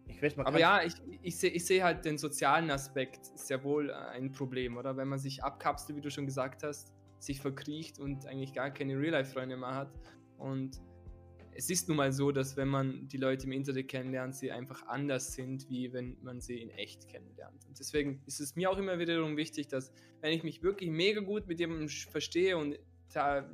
[0.07, 3.90] Ich weiß, Aber ja, ich, ich sehe ich seh halt den sozialen Aspekt sehr wohl
[3.90, 4.96] äh, ein Problem, oder?
[4.96, 8.98] Wenn man sich abkapselt, wie du schon gesagt hast, sich verkriecht und eigentlich gar keine
[8.98, 9.92] Real-Life-Freunde mehr hat.
[10.38, 10.80] Und
[11.54, 14.87] es ist nun mal so, dass wenn man die Leute im Internet kennenlernt, sie einfach
[14.87, 17.66] anders sind, wie wenn man sie in echt kennenlernt.
[17.66, 21.20] Und deswegen ist es mir auch immer wiederum wichtig, dass wenn ich mich wirklich mega
[21.20, 22.78] gut mit jemandem verstehe und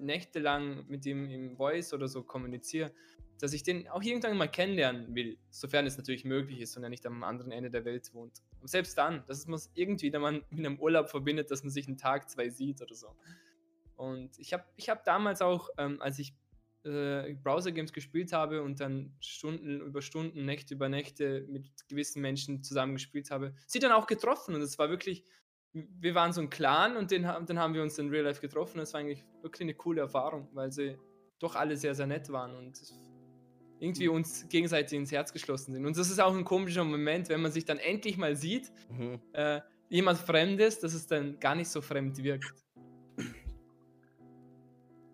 [0.01, 2.93] nächtelang mit ihm im Voice oder so kommuniziere,
[3.41, 6.89] dass ich den auch irgendwann mal kennenlernen will, sofern es natürlich möglich ist und er
[6.89, 8.43] nicht am anderen Ende der Welt wohnt.
[8.61, 11.71] Und selbst dann, dass man es irgendwie, wenn man mit einem Urlaub verbindet, dass man
[11.71, 13.09] sich einen Tag, zwei sieht oder so.
[13.99, 16.33] Und ich habe ich hab damals auch, ähm, als ich
[16.85, 22.63] äh, Browser-Games gespielt habe und dann Stunden über Stunden, Nächte über Nächte mit gewissen Menschen
[22.63, 24.55] zusammen gespielt habe, sie dann auch getroffen.
[24.55, 25.25] Und es war wirklich,
[25.73, 28.79] wir waren so ein Clan und den, dann haben wir uns in Real Life getroffen.
[28.79, 30.97] Das war eigentlich wirklich eine coole Erfahrung, weil sie
[31.41, 32.81] doch alle sehr, sehr nett waren und
[33.81, 35.87] irgendwie uns gegenseitig ins Herz geschlossen sind.
[35.87, 39.21] Und das ist auch ein komischer Moment, wenn man sich dann endlich mal sieht, Mhm.
[39.33, 42.53] äh, jemand Fremdes, dass es dann gar nicht so fremd wirkt.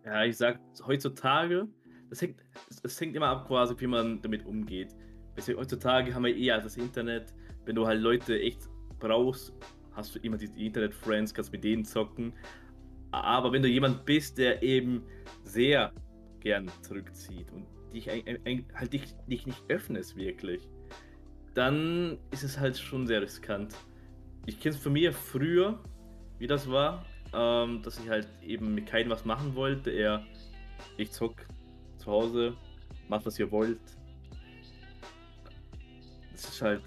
[0.04, 1.66] Ja, ich sag, heutzutage,
[2.10, 2.44] das hängt,
[2.82, 4.94] das, hängt immer ab, quasi, wie man damit umgeht.
[5.56, 8.68] Heutzutage haben wir eher das Internet, wenn du halt Leute echt
[9.00, 9.52] brauchst,
[9.92, 12.34] hast du immer die Internet-Friends, kannst mit denen zocken.
[13.12, 15.02] Aber wenn du jemand bist, der eben
[15.42, 15.92] sehr
[16.40, 20.68] gern zurückzieht und dich halt dich, dich nicht öffnest wirklich,
[21.54, 23.74] dann ist es halt schon sehr riskant.
[24.46, 25.82] Ich kenne es von mir früher,
[26.38, 29.90] wie das war, ähm, dass ich halt eben mit keinem was machen wollte.
[29.90, 30.24] Eher,
[30.96, 31.46] ich zock
[31.98, 32.56] zu Hause,
[33.08, 33.80] macht was ihr wollt.
[36.32, 36.82] Das ist halt,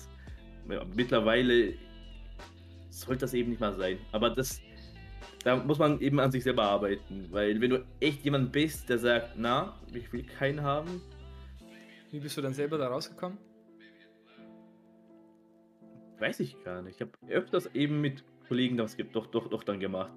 [0.96, 1.74] mittlerweile
[2.90, 3.98] sollte das eben nicht mal sein.
[4.12, 4.62] Aber das,
[5.44, 9.00] da muss man eben an sich selber arbeiten, weil wenn du echt jemand bist, der
[9.00, 11.02] sagt, na, ich will keinen haben,
[12.12, 13.38] Wie bist du dann selber da rausgekommen?
[16.20, 16.96] weiß ich gar nicht.
[16.96, 20.12] Ich habe öfters eben mit Kollegen das gibt, doch, doch, doch dann gemacht.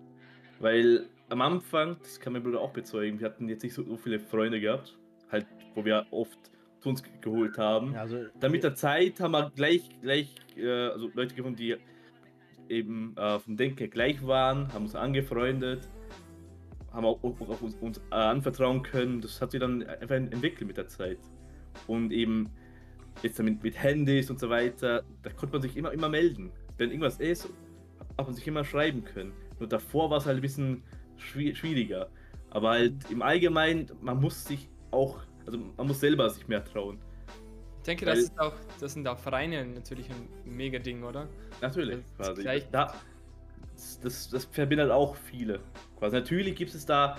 [0.61, 3.97] Weil am Anfang, das kann mein Bruder auch bezeugen, wir hatten jetzt nicht so, so
[3.97, 4.97] viele Freunde gehabt,
[5.33, 6.39] halt, wo wir oft
[6.81, 7.95] zu uns geholt haben.
[7.95, 11.77] Ja, also, Dann mit der Zeit haben wir gleich, gleich, äh, also Leute gefunden, die
[12.69, 15.89] eben äh, vom Denken gleich waren, haben uns angefreundet,
[16.93, 19.21] haben auch, auch, auch uns, uns äh, anvertrauen können.
[19.21, 21.19] Das hat sich dann einfach entwickelt mit der Zeit.
[21.87, 22.51] Und eben
[23.23, 26.51] jetzt damit mit Handys und so weiter, da konnte man sich immer, immer melden.
[26.79, 27.49] Wenn irgendwas ist,
[28.17, 29.33] hat man sich immer schreiben können.
[29.61, 30.83] Nur davor war es halt ein bisschen
[31.19, 32.09] schwi- schwieriger.
[32.51, 36.99] Aber halt im Allgemeinen, man muss sich auch, also man muss selber sich mehr trauen.
[37.79, 41.29] Ich denke, Weil- das, ist auch, das sind auch Vereine natürlich ein mega Ding, oder?
[41.61, 42.43] Natürlich, Das quasi.
[42.43, 42.95] gleich- Da,
[44.03, 45.61] das, das, verbindet auch viele.
[45.99, 46.17] Quasi.
[46.17, 47.17] Natürlich gibt es da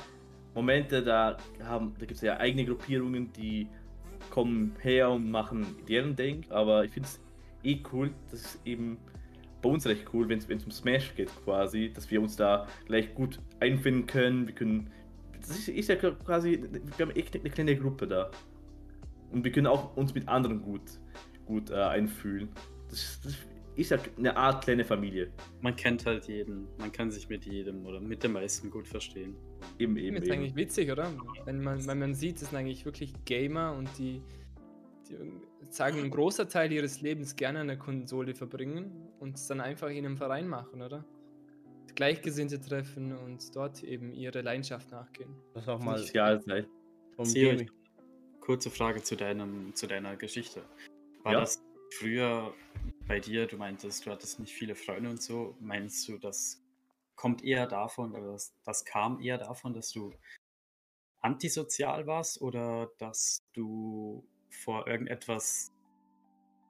[0.53, 3.67] Momente, da, haben, da gibt es ja eigene Gruppierungen, die
[4.29, 7.19] kommen her und machen deren Ding, aber ich finde es
[7.63, 8.97] eh cool, das ist eben
[9.61, 13.13] bei uns recht cool, wenn es um Smash geht quasi, dass wir uns da gleich
[13.13, 14.47] gut einfinden können.
[14.47, 14.89] Wir können.
[15.39, 16.63] Das ist, ist ja quasi.
[16.97, 18.31] Wir haben echt eine kleine Gruppe da.
[19.31, 20.81] Und wir können auch uns mit anderen gut,
[21.45, 22.49] gut äh, einfühlen.
[22.89, 23.37] Das, das
[23.75, 25.31] ist ja eine Art kleine Familie.
[25.61, 29.35] Man kennt halt jeden, man kann sich mit jedem oder mit den meisten gut verstehen.
[29.79, 30.17] Eben, eben.
[30.17, 30.33] ist eben.
[30.33, 31.11] eigentlich witzig, oder?
[31.45, 34.21] Wenn man, wenn man sieht, das sind eigentlich wirklich Gamer und die,
[35.11, 39.61] die sagen, ein großer Teil ihres Lebens gerne an der Konsole verbringen und es dann
[39.61, 41.05] einfach in einem Verein machen, oder?
[41.95, 45.35] Gleichgesinnte treffen und dort eben ihre Leidenschaft nachgehen.
[45.53, 45.97] das ist auch mal
[47.33, 47.71] Gaming.
[48.39, 50.63] Kurze Frage zu, deinem, zu deiner Geschichte.
[51.23, 51.39] War Ja.
[51.41, 52.53] das früher
[53.07, 56.63] bei dir, du meintest, du hattest nicht viele Freunde und so, meinst du, das
[57.15, 60.13] kommt eher davon, oder das, das kam eher davon, dass du
[61.19, 65.73] antisozial warst oder dass du vor irgendetwas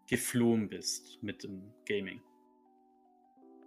[0.10, 2.22] geflohen bist mit dem Gaming?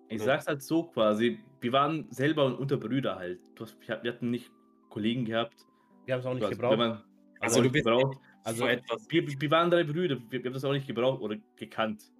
[0.09, 3.41] Ich Oder- sag's halt so quasi, wir waren selber unter Brüder halt.
[3.55, 4.51] Du hast, wir hatten nicht
[4.91, 5.67] Kollegen gehabt.
[6.05, 6.73] Wir haben es auch nicht quasi, gebraucht.
[6.73, 7.05] wenn man-
[7.41, 8.19] Also auch du bist gebraucht.
[8.45, 9.07] Also, etwas.
[9.11, 12.13] Wir, wir waren drei Brüder, wir, wir haben das auch nicht gebraucht oder gekannt.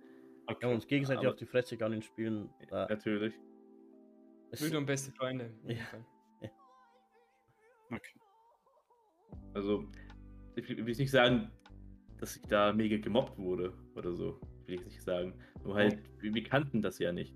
[0.49, 2.49] wir haben uns gegenseitig aber- auf die Fresse gehauen in Spielen.
[2.71, 3.35] Da, Natürlich.
[4.51, 5.53] es, Brüder und beste Freunde.
[5.67, 5.77] Ja.
[5.85, 6.05] Fall.
[7.91, 8.19] Okay.
[9.53, 9.85] Also,
[10.57, 11.51] ich will will nicht sagen,
[12.25, 14.41] dass ich da mega gemobbt wurde oder so.
[14.65, 15.35] Will ich nicht sagen.
[15.63, 17.35] Nur halt, wir, wir kannten das ja nicht.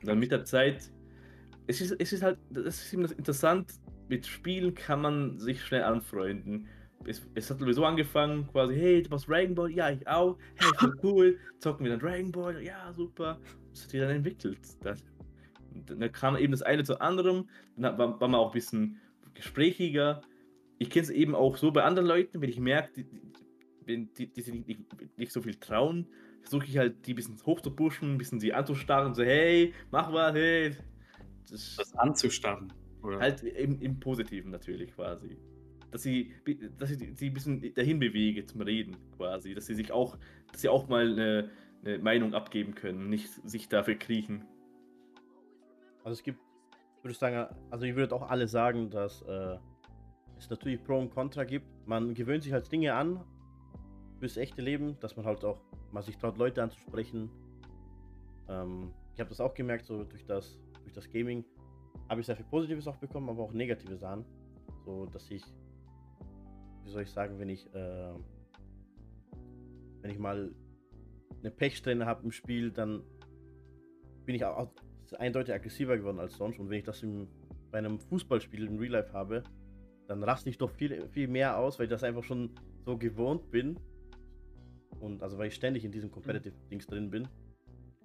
[0.00, 0.90] Und dann mit der Zeit,
[1.66, 3.74] es ist, es ist halt, das ist eben das interessant,
[4.08, 6.66] mit Spielen kann man sich schnell anfreunden.
[7.04, 10.70] Es, es hat sowieso angefangen, quasi, hey, du machst Dragon Ball, ja, ich auch, hey,
[10.78, 13.38] voll cool, zocken wir dann Dragon Ball, ja, super.
[13.70, 14.60] Das hat sich dann entwickelt.
[14.82, 14.98] Dann,
[15.84, 18.98] dann kam eben das eine zu anderem, dann war, war man auch ein bisschen
[19.34, 20.22] gesprächiger.
[20.78, 23.32] Ich kenne es eben auch so bei anderen Leuten, wenn ich merke, die, die,
[23.86, 26.08] wenn die, die sich nicht, nicht, nicht so viel trauen,
[26.42, 29.72] versuche ich halt die ein bisschen hoch zu pushen, ein bisschen sie anzustarren so, hey,
[29.90, 30.76] mach was, hey.
[31.50, 32.72] Das Das anzustarren.
[33.02, 33.18] Oder?
[33.18, 35.36] halt im, im Positiven natürlich quasi.
[35.90, 36.32] Dass sie,
[36.78, 39.54] dass ich sie ein bisschen dahin bewege zum Reden quasi.
[39.54, 40.16] Dass sie sich auch,
[40.50, 41.50] dass sie auch mal eine,
[41.84, 44.44] eine Meinung abgeben können, nicht sich dafür kriechen.
[46.04, 46.38] also es gibt,
[47.02, 49.58] würde ich sagen, also ich würde auch alle sagen, dass äh,
[50.38, 51.66] es natürlich Pro und Contra gibt.
[51.86, 53.24] Man gewöhnt sich halt Dinge an
[54.22, 55.58] fürs echte Leben, dass man halt auch
[55.90, 57.28] mal sich traut, Leute anzusprechen.
[58.48, 61.44] Ähm, ich habe das auch gemerkt, so durch das, durch das Gaming
[62.08, 64.24] habe ich sehr viel Positives auch bekommen, aber auch negative Sachen.
[64.84, 65.42] So, dass ich,
[66.84, 68.12] wie soll ich sagen, wenn ich, äh,
[70.02, 70.54] wenn ich mal
[71.40, 73.02] eine Pechsträhne habe im Spiel, dann
[74.24, 74.70] bin ich auch
[75.18, 76.60] eindeutig aggressiver geworden als sonst.
[76.60, 77.26] Und wenn ich das im,
[77.72, 79.42] bei einem Fußballspiel im Real Life habe,
[80.06, 82.50] dann raste ich doch viel, viel mehr aus, weil ich das einfach schon
[82.84, 83.80] so gewohnt bin.
[85.00, 87.28] Und also weil ich ständig in diesem Competitive-Dings drin bin.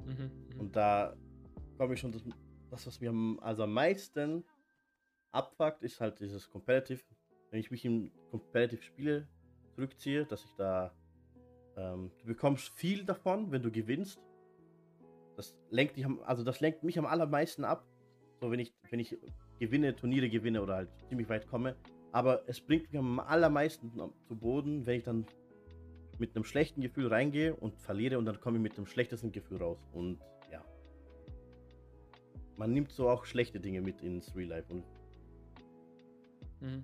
[0.05, 0.31] Mhm.
[0.53, 0.59] mhm.
[0.59, 1.15] Und da
[1.77, 2.23] komme ich schon, das,
[2.69, 4.43] das, was mir am, also am meisten
[5.31, 7.01] abfuckt, ist halt dieses Competitive.
[7.51, 9.27] Wenn ich mich in Competitive-Spiele
[9.75, 10.93] zurückziehe, dass ich da,
[11.77, 14.19] ähm, du bekommst viel davon, wenn du gewinnst.
[15.35, 17.85] Das lenkt dich am, also das lenkt mich am allermeisten ab.
[18.41, 19.17] So wenn ich, wenn ich
[19.59, 21.75] gewinne, Turniere gewinne oder halt ziemlich weit komme.
[22.11, 23.91] Aber es bringt mich am allermeisten
[24.27, 25.25] zu Boden, wenn ich dann
[26.19, 29.57] mit einem schlechten Gefühl reingehe und verliere und dann komme ich mit dem schlechtesten Gefühl
[29.57, 29.87] raus.
[29.93, 30.19] Und
[30.51, 30.63] ja.
[32.55, 34.83] Man nimmt so auch schlechte Dinge mit ins Real Life und
[36.59, 36.83] Mhm.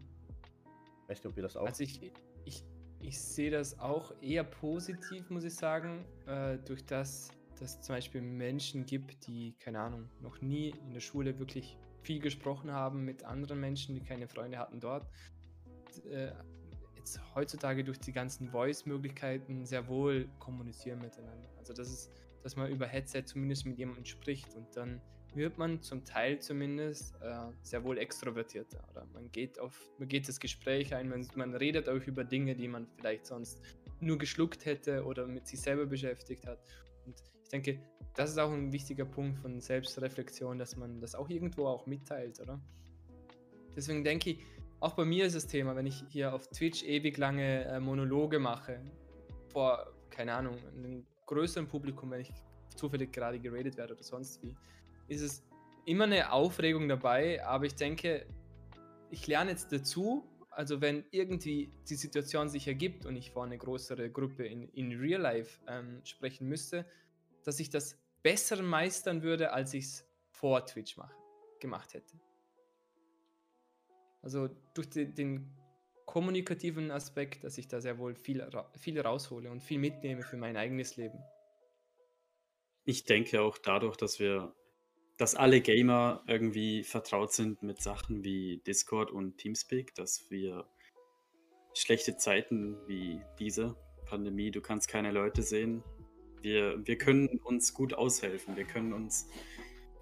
[1.08, 1.66] weißt du, ob ihr das auch.
[1.66, 2.00] Also ich,
[2.46, 2.64] ich,
[3.00, 7.96] ich sehe das auch eher positiv, muss ich sagen, äh, durch das, dass es zum
[7.96, 13.04] Beispiel Menschen gibt, die, keine Ahnung, noch nie in der Schule wirklich viel gesprochen haben
[13.06, 15.08] mit anderen Menschen, die keine Freunde hatten dort.
[16.06, 16.32] Äh,
[17.04, 21.50] jetzt heutzutage durch die ganzen Voice-Möglichkeiten sehr wohl kommunizieren miteinander.
[21.58, 22.12] Also das ist,
[22.44, 25.02] dass man über Headset zumindest mit jemandem spricht und dann
[25.36, 28.88] wird man zum Teil zumindest äh, sehr wohl extrovertierter.
[28.92, 32.56] Oder man geht auf, man geht das Gespräch ein, man, man redet auch über Dinge,
[32.56, 33.62] die man vielleicht sonst
[34.00, 36.60] nur geschluckt hätte oder mit sich selber beschäftigt hat.
[37.06, 37.80] Und ich denke,
[38.16, 42.40] das ist auch ein wichtiger Punkt von Selbstreflexion, dass man das auch irgendwo auch mitteilt,
[42.40, 42.62] oder?
[43.76, 44.40] Deswegen denke ich,
[44.84, 48.38] auch bei mir ist das Thema, wenn ich hier auf Twitch ewig lange äh, Monologe
[48.38, 48.82] mache,
[49.48, 52.34] vor, keine Ahnung, einem größeren Publikum, wenn ich
[52.76, 54.54] zufällig gerade geradet werde oder sonst wie,
[55.08, 55.44] ist es
[55.86, 58.26] immer eine Aufregung dabei, aber ich denke,
[59.10, 63.58] ich lerne jetzt dazu, also wenn irgendwie die Situation sich ergibt und ich vor eine
[63.58, 66.86] größere Gruppe in, in Real Life ähm, sprechen müsste,
[67.46, 71.14] dass ich das besser meistern würde, als ich es vor Twitch mach,
[71.62, 72.18] gemacht hätte.
[74.24, 75.52] Also durch den, den
[76.06, 80.58] kommunikativen Aspekt, dass ich da sehr wohl viel, viel raushole und viel mitnehme für mein
[80.58, 81.20] eigenes Leben.
[82.86, 84.56] Ich denke auch dadurch, dass wir
[85.18, 90.66] dass alle Gamer irgendwie vertraut sind mit Sachen wie Discord und Teamspeak, dass wir
[91.76, 95.84] schlechte Zeiten wie diese Pandemie, du kannst keine Leute sehen.
[96.42, 98.56] Wir, wir können uns gut aushelfen.
[98.58, 99.28] Wir können uns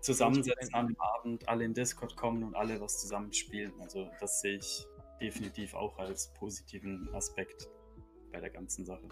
[0.01, 3.73] zusammensetzen am Abend, alle in Discord kommen und alle was zusammen spielen.
[3.79, 4.85] Also das sehe ich
[5.21, 7.69] definitiv auch als positiven Aspekt
[8.31, 9.07] bei der ganzen Sache.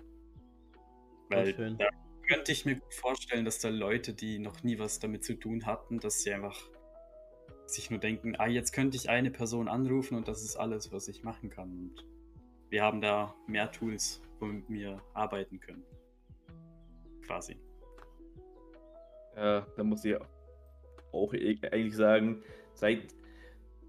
[1.30, 1.90] Weil da
[2.28, 5.66] könnte ich mir gut vorstellen, dass da Leute, die noch nie was damit zu tun
[5.66, 6.60] hatten, dass sie einfach
[7.68, 11.08] sich nur denken, ah, jetzt könnte ich eine Person anrufen und das ist alles, was
[11.08, 11.70] ich machen kann.
[11.70, 12.06] Und
[12.70, 15.84] wir haben da mehr Tools, womit wir arbeiten können.
[17.26, 17.58] Quasi.
[19.36, 20.16] Ja, da muss ich
[21.12, 22.44] auch e-, eigentlich sagen,
[22.74, 23.02] seit,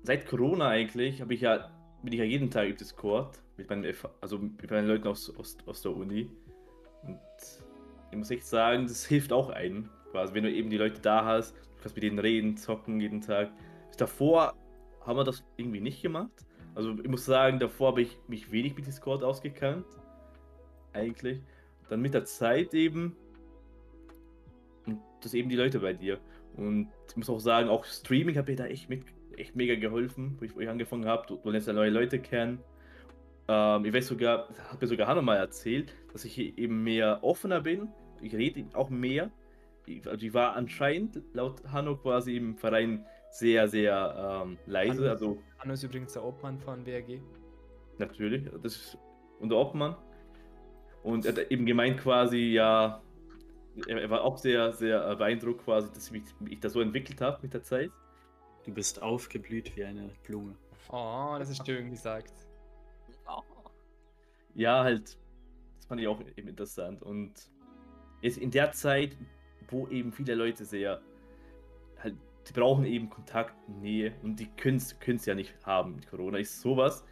[0.02, 1.70] seit Corona eigentlich habe ich ja,
[2.02, 5.56] bin ich ja jeden Tag im Discord mit meinen, also mit meinen Leuten aus, aus,
[5.66, 6.30] aus der Uni.
[7.02, 7.18] Und
[8.11, 9.88] ich muss echt sagen, das hilft auch einen.
[10.11, 13.20] Quasi, wenn du eben die Leute da hast, du kannst mit denen reden, zocken jeden
[13.20, 13.50] Tag.
[13.96, 14.54] Davor
[15.06, 16.44] haben wir das irgendwie nicht gemacht.
[16.74, 19.87] Also ich muss sagen, davor habe ich mich wenig mit Discord ausgekannt.
[20.92, 21.40] Eigentlich.
[21.88, 23.16] Dann mit der Zeit eben.
[24.87, 26.18] Und das eben die Leute bei dir.
[26.57, 29.05] Und ich muss auch sagen, auch Streaming hat mir da echt mit
[29.37, 31.27] echt mega geholfen, wo ich, wo ich angefangen habe.
[31.27, 32.59] Du, lernst ja neue Leute kennen.
[33.49, 37.61] Ähm, ich weiß sogar, hat mir sogar Hanno mal erzählt, dass ich eben mehr offener
[37.61, 37.89] bin
[38.23, 39.31] ich rede auch mehr.
[39.87, 45.03] Ich, also ich war anscheinend laut Hanno quasi im Verein sehr, sehr ähm, leise.
[45.03, 47.21] Hanno, also, Hanno ist übrigens der Obmann von WRG.
[47.99, 48.99] Natürlich, das ist
[49.39, 49.97] unser Obmann.
[51.03, 53.03] Und er hat eben gemeint quasi, ja,
[53.87, 57.20] er, er war auch sehr, sehr beeindruckt quasi, dass ich mich ich das so entwickelt
[57.20, 57.90] habe mit der Zeit.
[58.64, 60.54] Du bist aufgeblüht wie eine Blume.
[60.90, 62.33] Oh, das ist schön gesagt.
[64.54, 65.16] Ja, halt,
[65.76, 67.02] das fand ich auch eben interessant.
[67.02, 67.33] Und
[68.20, 69.16] jetzt in der Zeit,
[69.68, 71.00] wo eben viele Leute sehr
[72.02, 72.16] halt,
[72.48, 76.38] die brauchen eben Kontakt, Nähe und die können es ja nicht haben mit Corona.
[76.38, 77.04] Ist sowas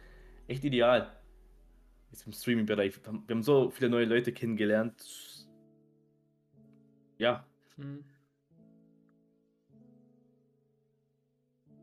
[0.47, 1.15] echt ideal.
[2.11, 2.99] Jetzt im Streaming-Bereich.
[3.05, 5.38] Wir haben so viele neue Leute kennengelernt.
[7.19, 7.45] Ja.
[7.75, 8.03] Hm.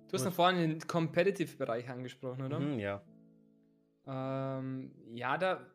[0.08, 2.58] Du hast noch vorhin den Competitive-Bereich angesprochen, oder?
[2.58, 3.02] Mhm, ja.
[4.06, 5.66] Ähm, ja, da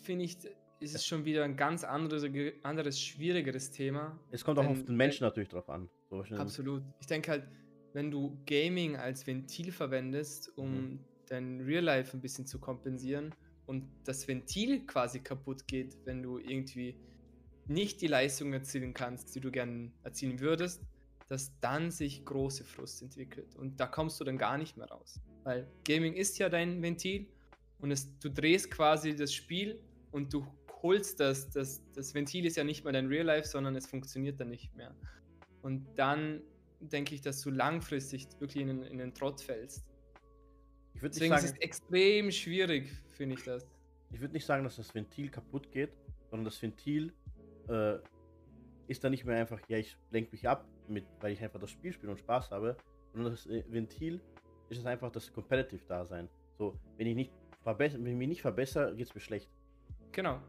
[0.00, 0.38] finde ich,
[0.80, 2.24] ist es schon wieder ein ganz anderes,
[2.62, 4.18] anderes schwierigeres Thema.
[4.30, 5.88] Es kommt auch auf den Menschen natürlich drauf an.
[6.08, 6.82] So absolut.
[7.00, 7.48] Ich denke halt,
[7.92, 11.00] wenn du Gaming als Ventil verwendest, um mhm.
[11.28, 13.34] dein Real Life ein bisschen zu kompensieren
[13.66, 16.96] und das Ventil quasi kaputt geht, wenn du irgendwie
[17.68, 20.82] nicht die Leistung erzielen kannst, die du gerne erzielen würdest,
[21.28, 23.56] dass dann sich große Frust entwickelt.
[23.56, 25.20] Und da kommst du dann gar nicht mehr raus.
[25.44, 27.26] Weil Gaming ist ja dein Ventil
[27.78, 30.46] und es, du drehst quasi das Spiel und du
[30.82, 34.40] holst das, das, das Ventil ist ja nicht mehr dein Real Life, sondern es funktioniert
[34.40, 34.94] dann nicht mehr.
[35.62, 36.42] Und dann
[36.80, 39.84] denke ich, dass du langfristig wirklich in, in den Trott fällst.
[40.94, 43.66] Ich Deswegen sagen, ist es extrem schwierig, finde ich das.
[44.10, 45.92] Ich würde nicht sagen, dass das Ventil kaputt geht,
[46.30, 47.12] sondern das Ventil
[47.68, 47.98] äh,
[48.88, 51.70] ist dann nicht mehr einfach, ja, ich lenke mich ab, mit, weil ich einfach das
[51.70, 52.76] Spiel spiele und Spaß habe,
[53.12, 54.20] sondern das äh, Ventil
[54.68, 56.28] ist es einfach das Competitive-Dasein.
[56.58, 57.32] So, wenn ich, nicht
[57.64, 59.50] wenn ich mich nicht verbessere, geht es mir schlecht.
[60.12, 60.40] Genau.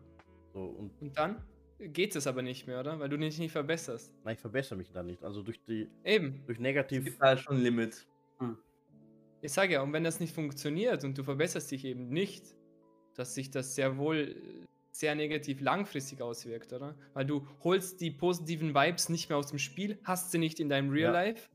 [0.53, 1.43] So, und, und dann
[1.79, 2.99] geht es aber nicht mehr, oder?
[2.99, 4.13] Weil du dich nicht verbesserst.
[4.23, 5.23] Nein, ich verbessere mich dann nicht.
[5.23, 5.89] Also durch die.
[6.03, 6.43] Eben.
[6.45, 6.99] Durch negativ.
[6.99, 8.07] Es gibt halt schon ein Limit.
[8.39, 8.57] Hm.
[9.41, 12.55] Ich sage ja, und wenn das nicht funktioniert und du verbesserst dich eben nicht,
[13.15, 14.35] dass sich das sehr wohl
[14.93, 16.95] sehr negativ langfristig auswirkt, oder?
[17.13, 20.69] Weil du holst die positiven Vibes nicht mehr aus dem Spiel, hast sie nicht in
[20.69, 21.23] deinem Real ja.
[21.23, 21.49] Life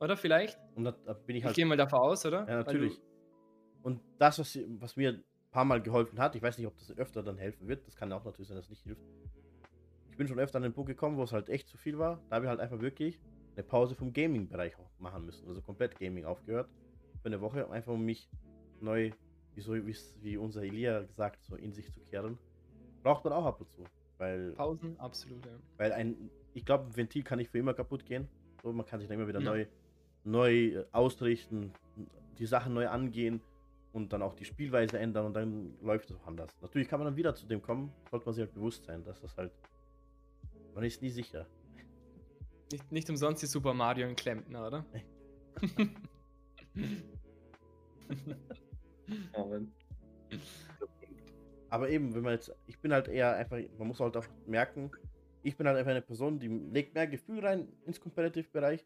[0.00, 0.58] oder vielleicht?
[0.74, 1.56] Und da, da bin ich Ich halt.
[1.56, 2.48] gehe mal davon aus, oder?
[2.48, 3.00] Ja, natürlich.
[3.82, 6.96] Und das, was, was mir ein paar Mal geholfen hat, ich weiß nicht, ob das
[6.96, 9.02] öfter dann helfen wird, das kann auch natürlich sein, dass es nicht hilft.
[10.10, 12.22] Ich bin schon öfter an den Punkt gekommen, wo es halt echt zu viel war.
[12.28, 13.20] Da habe ich halt einfach wirklich
[13.56, 15.46] eine Pause vom Gaming-Bereich auch machen müssen.
[15.48, 16.68] Also komplett Gaming aufgehört.
[17.22, 18.30] Für eine Woche, einfach um mich
[18.80, 19.12] neu,
[19.54, 22.38] wie, so, wie unser Elia gesagt, so in sich zu kehren.
[23.02, 23.84] Braucht man auch ab und zu.
[24.18, 25.52] Weil, Pausen, absolut, ja.
[25.78, 28.28] weil ein, ich glaube, ein Ventil kann nicht für immer kaputt gehen.
[28.62, 29.50] So, man kann sich dann immer wieder Ja.
[29.50, 29.66] neu,
[30.24, 31.72] neu äh, ausrichten,
[32.38, 33.40] die Sachen neu angehen
[33.92, 36.50] und dann auch die Spielweise ändern und dann läuft es auch anders.
[36.60, 39.20] Natürlich kann man dann wieder zu dem kommen, sollte man sich halt bewusst sein, dass
[39.20, 39.52] das halt.
[40.74, 41.46] Man ist nie sicher.
[42.70, 44.84] Nicht, nicht umsonst die Super Mario in Klempner, oder?
[49.32, 49.60] Aber
[51.70, 54.90] Aber eben, wenn man jetzt, ich bin halt eher einfach, man muss halt auch merken,
[55.42, 58.84] ich bin halt einfach eine Person, die legt mehr Gefühl rein ins Competitive-Bereich.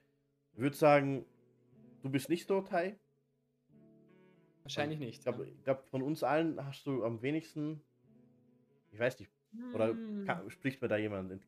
[0.52, 1.24] Ich würde sagen,
[2.02, 2.98] du bist nicht so, Tai.
[4.62, 5.22] Wahrscheinlich Ich nicht.
[5.22, 7.82] glaube, ich glaub, von uns allen hast du am wenigsten,
[8.92, 9.30] ich weiß nicht,
[9.72, 10.24] oder Hm.
[10.26, 11.42] kann, spricht mir da jemand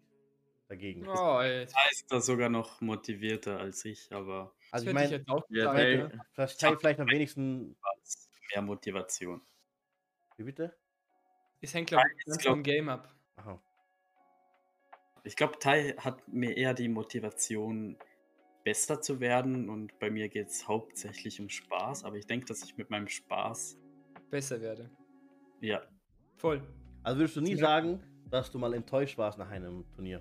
[0.69, 1.07] dagegen?
[1.15, 1.41] Oh,
[1.91, 6.11] ist da sogar noch motivierter als ich, aber also ich ich meine, Ja, ja.
[6.35, 7.77] vielleicht, Tai vielleicht am wenigsten,
[8.53, 9.41] mehr Motivation.
[10.39, 10.77] wie bitte?
[11.67, 13.13] Es hängt, glaube ich, ganz glaub- vom Game ab.
[13.37, 13.61] Aha.
[15.25, 17.99] Ich glaube, Tai hat mir eher die Motivation,
[18.63, 22.63] besser zu werden und bei mir geht es hauptsächlich um Spaß, aber ich denke, dass
[22.63, 23.79] ich mit meinem Spaß,
[24.31, 24.91] Besser werde.
[25.61, 25.83] ja,
[26.37, 26.63] Voll.
[27.03, 27.59] Also würdest du nie Ja.
[27.59, 28.01] sagen,
[28.31, 30.21] dass du mal enttäuscht warst nach einem Turnier?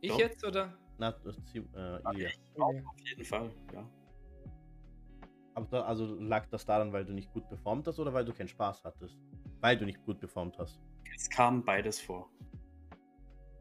[0.00, 0.18] Ich Doch.
[0.18, 0.76] jetzt oder?
[0.98, 2.30] Na, äh, Ilya.
[2.56, 2.74] Auf
[3.04, 3.88] jeden Fall, ja.
[5.54, 8.32] Aber da, also lag das daran, weil du nicht gut performt hast oder weil du
[8.32, 9.16] keinen Spaß hattest?
[9.62, 10.78] Weil du nicht gut performt hast.
[11.14, 12.28] Es kam beides vor.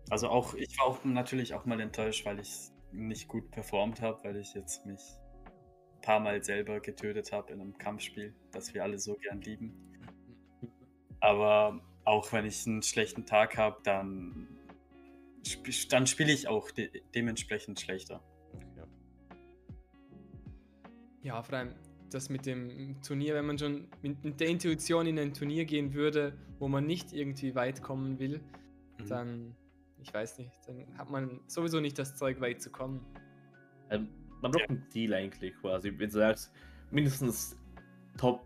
[0.09, 4.21] Also auch, ich war auch natürlich auch mal enttäuscht, weil ich nicht gut performt habe,
[4.23, 4.99] weil ich jetzt mich
[5.95, 9.73] ein paar Mal selber getötet habe in einem Kampfspiel, das wir alle so gern lieben.
[11.19, 14.47] Aber auch wenn ich einen schlechten Tag habe, dann,
[15.45, 18.23] sp dann spiele ich auch de dementsprechend schlechter.
[21.21, 21.75] Ja, vor allem
[22.13, 26.33] das mit dem Turnier, wenn man schon mit, der Intuition in ein Turnier gehen würde,
[26.59, 28.39] wo man nicht irgendwie weit kommen will,
[28.99, 29.07] Mhm.
[29.07, 29.55] dann,
[30.01, 33.05] ich weiß nicht, dann hat man sowieso nicht das Zeug, weit zu kommen.
[33.89, 34.07] Ähm,
[34.41, 35.89] man braucht ein Ziel eigentlich quasi.
[35.89, 36.51] Wenn du sagst,
[36.91, 37.57] mindestens
[38.17, 38.45] Top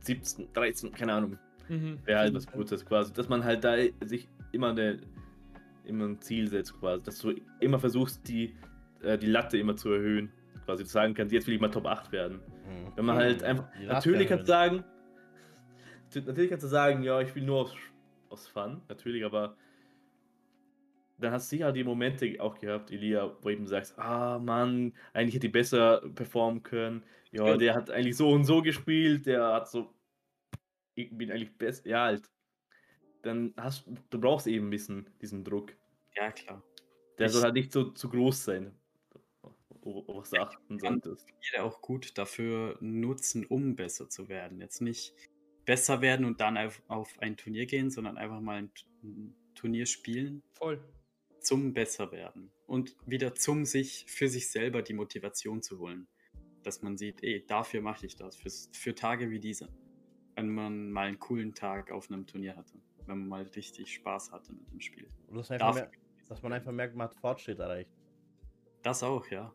[0.00, 1.98] 17, 13, keine Ahnung, Mhm.
[2.04, 3.12] wäre halt was Gutes quasi.
[3.12, 5.00] Dass man halt da sich immer, eine,
[5.84, 7.02] immer ein Ziel setzt quasi.
[7.02, 8.54] Dass du immer versuchst, die,
[9.02, 10.32] äh, die Latte immer zu erhöhen.
[10.70, 12.36] Quasi zu sagen kannst, jetzt will ich mal Top 8 werden.
[12.38, 12.92] Mhm.
[12.94, 13.68] Wenn man halt einfach.
[13.80, 14.84] Die Natürlich kannst du sagen.
[16.14, 17.74] Natürlich kannst du sagen, ja, ich will nur aus,
[18.28, 19.56] aus Fun, natürlich, aber
[21.18, 25.34] dann hast du sicher die Momente auch gehabt, Elia, wo eben sagst, ah Mann, eigentlich
[25.34, 27.02] hätte ich besser performen können.
[27.32, 27.60] Ja, Stimmt.
[27.62, 29.92] der hat eigentlich so und so gespielt, der hat so.
[30.94, 31.84] Ich bin eigentlich best.
[31.86, 32.30] Ja, halt.
[33.22, 35.72] Dann hast du brauchst eben ein bisschen diesen Druck.
[36.16, 36.62] Ja, klar.
[37.18, 38.72] Der Ich- soll halt nicht so zu groß sein.
[39.82, 41.28] Auf auf was du achten solltest.
[41.42, 44.60] Spiele auch gut dafür nutzen, um besser zu werden.
[44.60, 45.14] Jetzt nicht
[45.64, 48.58] besser werden und dann auf, auf ein Turnier gehen, sondern einfach mal
[49.02, 50.82] ein, Turnier spielen Voll.
[51.40, 56.08] zum besser werden und wieder zum sich für sich selber die Motivation zu holen,
[56.62, 59.68] dass man sieht, ey, dafür mache ich das für, für Tage wie diese,
[60.34, 64.32] wenn man mal einen coolen Tag auf einem Turnier hatte, wenn man mal richtig Spaß
[64.32, 65.08] hatte mit dem Spiel.
[65.28, 65.90] Und das einfach Dafür,
[66.28, 67.90] dass man einfach merkt, man hat Fortschritt erreicht.
[68.82, 69.52] das auch, ja.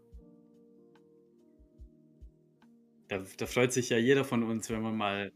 [3.08, 5.32] Da, da freut sich ja jeder von uns, wenn man mal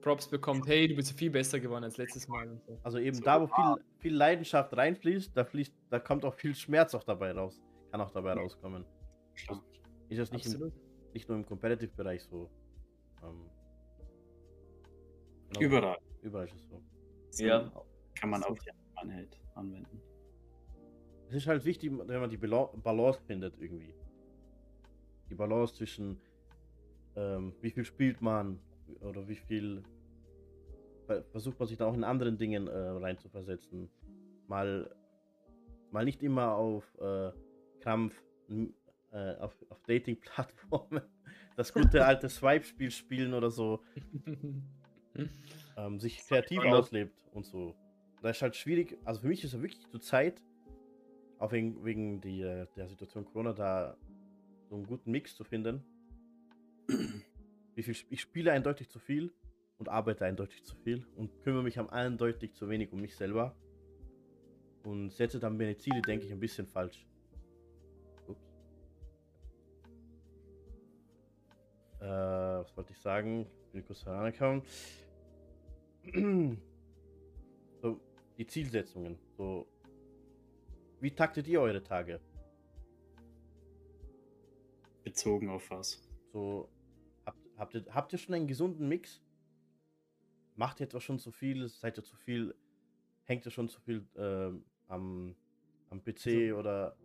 [0.00, 2.60] Props bekommt, hey, du bist viel besser geworden als letztes Mal.
[2.82, 6.54] Also eben So, da, wo viel, viel Leidenschaft reinfließt, da fließt, da kommt auch viel
[6.54, 7.60] Schmerz auch dabei raus.
[7.90, 8.84] Kann auch dabei rauskommen.
[9.34, 9.64] Klar.
[10.10, 10.72] Ist das nicht, im,
[11.14, 12.50] nicht nur im Competitive-Bereich so.
[13.22, 13.48] Ähm,
[15.48, 16.82] genau, überall Überall ist es so.
[17.30, 17.72] so Ja.
[18.14, 18.54] kann man So.
[18.54, 20.00] die Einheit anwenden.
[21.28, 23.94] Es ist halt wichtig, wenn man die Bala- Balance findet irgendwie.
[25.30, 26.20] Die Balance zwischen
[27.16, 28.58] ähm, wie viel spielt man
[29.00, 29.82] oder wie viel
[31.06, 33.88] ver- versucht man sich da auch in anderen Dingen äh, reinzuversetzen.
[34.48, 34.94] Mal,
[35.90, 37.32] mal nicht immer auf äh,
[37.80, 38.14] Krampf
[39.12, 41.02] äh, auf, auf Dating-Plattformen
[41.56, 43.80] das gute alte Swipe-Spiel spielen oder so,
[45.76, 47.74] ähm, sich kreativ auslebt und so.
[48.22, 50.42] Da ist halt schwierig, also für mich ist es wirklich zur Zeit,
[51.38, 53.96] auch wegen, wegen die, äh, der Situation Corona, da
[54.68, 55.84] so einen guten Mix zu finden
[57.76, 59.32] ich spiele eindeutig zu viel
[59.78, 63.56] und arbeite eindeutig zu viel und kümmere mich am eindeutig zu wenig um mich selber
[64.84, 67.06] und setze dann meine Ziele, denke ich, ein bisschen falsch.
[68.28, 68.46] Ups.
[72.00, 73.46] Äh, was wollte ich sagen?
[73.72, 74.62] Bin kurz herangekommen.
[77.82, 78.00] so,
[78.36, 79.18] die Zielsetzungen.
[79.36, 79.66] So,
[81.00, 82.20] wie taktet ihr eure Tage?
[85.02, 86.02] Bezogen auf was?
[86.32, 86.68] So,
[87.56, 89.22] habt, ihr, habt ihr schon einen gesunden Mix?
[90.56, 91.68] Macht ihr etwa schon zu viel?
[91.68, 92.54] Seid ihr zu viel?
[93.24, 95.34] Hängt ihr schon zu viel ähm, am,
[95.90, 96.18] am PC
[96.50, 96.56] So.
[96.56, 96.96] oder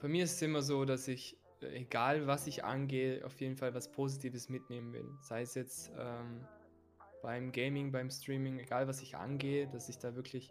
[0.00, 3.56] Bei mir ist es immer so, dass ich, äh, egal was ich angehe, auf jeden
[3.56, 5.08] Fall was Positives mitnehmen will.
[5.20, 6.46] Sei es jetzt ähm,
[7.22, 10.50] beim Gaming, beim Streaming, egal was ich angehe, dass ich da wirklich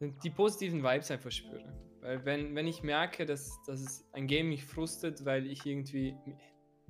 [0.00, 1.64] die positiven Vibes einfach spüre.
[2.00, 6.16] Weil wenn, wenn ich merke, dass, dass es ein Game mich frustet, weil ich irgendwie,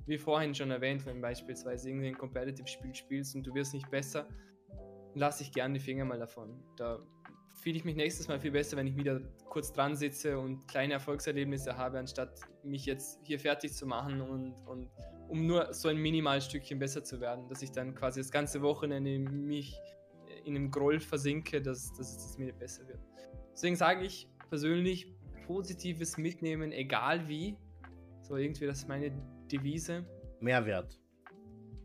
[0.05, 4.27] wie vorhin schon erwähnt, wenn beispielsweise irgendwie ein Competitive-Spiel spielst und du wirst nicht besser,
[5.13, 6.63] lasse ich gern die Finger mal davon.
[6.75, 6.99] Da
[7.61, 10.93] fühle ich mich nächstes Mal viel besser, wenn ich wieder kurz dran sitze und kleine
[10.93, 14.89] Erfolgserlebnisse habe, anstatt mich jetzt hier fertig zu machen und, und
[15.29, 19.17] um nur so ein Minimalstückchen besser zu werden, dass ich dann quasi das ganze Wochenende
[19.19, 19.79] mich
[20.43, 22.99] in einem Groll versinke, dass, dass es mir besser wird.
[23.53, 25.15] Deswegen sage ich persönlich,
[25.47, 27.57] positives Mitnehmen, egal wie.
[28.21, 29.11] So irgendwie, das meine
[29.53, 30.05] Devise.
[30.39, 30.99] Mehrwert?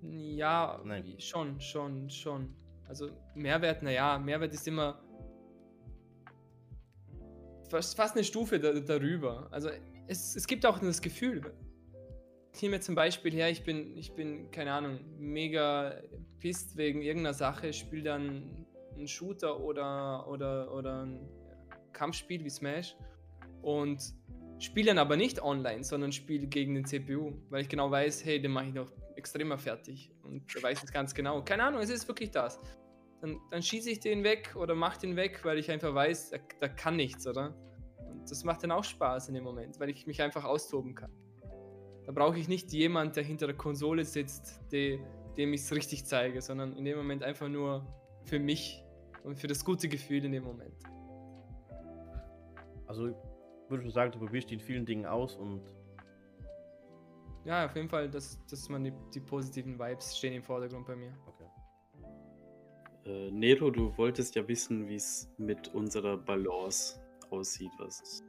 [0.02, 1.14] Ja, Nein.
[1.18, 2.56] schon, schon, schon.
[2.88, 5.02] Also Mehrwert, naja, Mehrwert ist immer
[7.68, 9.48] fast, fast eine Stufe da, darüber.
[9.50, 9.68] Also
[10.06, 11.42] es, es gibt auch das Gefühl,
[12.62, 16.00] nehme jetzt zum Beispiel her, ich bin, ich bin, keine Ahnung, mega
[16.38, 18.66] pisst wegen irgendeiner Sache, spiele dann
[18.96, 21.28] einen Shooter oder, oder, oder ein
[21.92, 22.96] Kampfspiel wie Smash
[23.62, 24.14] und
[24.58, 28.40] spiele dann aber nicht online, sondern spiele gegen den CPU, weil ich genau weiß, hey,
[28.40, 31.42] den mache ich noch extremer fertig und der weiß es ganz genau.
[31.42, 32.60] Keine Ahnung, es ist wirklich das.
[33.20, 36.38] Dann, dann schieße ich den weg oder mache den weg, weil ich einfach weiß, da,
[36.60, 37.54] da kann nichts, oder?
[38.08, 41.12] Und das macht dann auch Spaß in dem Moment, weil ich mich einfach austoben kann.
[42.06, 45.00] Da brauche ich nicht jemand, der hinter der Konsole sitzt, die,
[45.36, 47.86] dem ich es richtig zeige, sondern in dem Moment einfach nur
[48.24, 48.84] für mich
[49.24, 50.76] und für das gute Gefühl in dem Moment.
[52.86, 53.14] Also,
[53.70, 55.62] würde ich sagen, du probierst die in vielen Dingen aus und
[57.44, 60.96] Ja, auf jeden Fall, dass, dass man die, die positiven Vibes stehen im Vordergrund bei
[60.96, 61.12] mir.
[61.26, 61.44] okay.
[63.06, 67.00] Äh, Nero, du wolltest ja wissen, wie es mit unserer Balance
[67.30, 68.22] aussieht, was,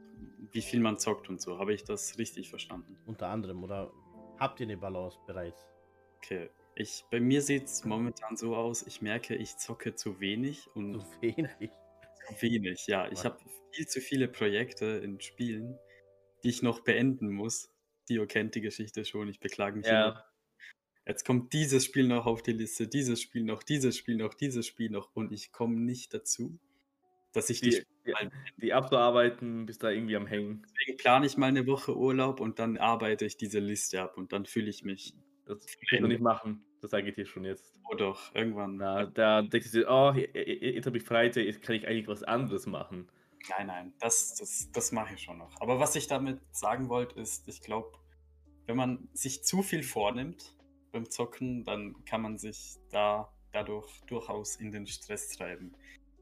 [0.52, 1.58] wie viel man zockt und so.
[1.58, 2.96] Habe ich das richtig verstanden?
[3.06, 3.90] Unter anderem, oder
[4.38, 5.66] habt ihr eine Balance bereits?
[6.16, 6.50] Okay.
[6.76, 11.00] Ich, bei mir sieht es momentan so aus, ich merke, ich zocke zu wenig und
[11.00, 11.50] So wenig.
[12.28, 13.10] zu wenig, ja.
[13.10, 13.36] Ich habe
[13.72, 15.78] viel zu viele Projekte in Spielen,
[16.44, 17.70] die ich noch beenden muss.
[18.08, 20.08] Dio kennt die Geschichte schon, ich beklage mich Ja.
[20.08, 20.24] immer.
[21.06, 24.66] Jetzt kommt dieses Spiel noch auf die Liste, dieses Spiel noch, dieses Spiel noch, dieses
[24.66, 26.58] Spiel noch und ich komme nicht dazu,
[27.32, 28.14] dass ich die, Die, die,
[28.58, 30.62] die abzuarbeiten, bist da irgendwie am Hängen.
[30.68, 34.32] Deswegen plane ich mal eine Woche Urlaub und dann arbeite ich diese Liste ab und
[34.32, 35.14] dann fühle ich mich,
[35.46, 35.58] Das
[35.88, 36.64] kannst du nicht machen.
[36.80, 37.78] Das sage ich dir schon jetzt.
[37.90, 38.76] oh doch, irgendwann.
[38.76, 42.22] Na, da denkst du dir, oh, jetzt habe ich Freizeit, jetzt kann ich eigentlich was
[42.22, 43.08] anderes machen.
[43.48, 45.60] Nein, nein, das, das, das mache ich schon noch.
[45.60, 47.98] Aber was ich damit sagen wollte, ist, ich glaube,
[48.66, 50.56] wenn man sich zu viel vornimmt
[50.92, 55.74] beim Zocken, dann kann man sich da dadurch durchaus in den Stress treiben,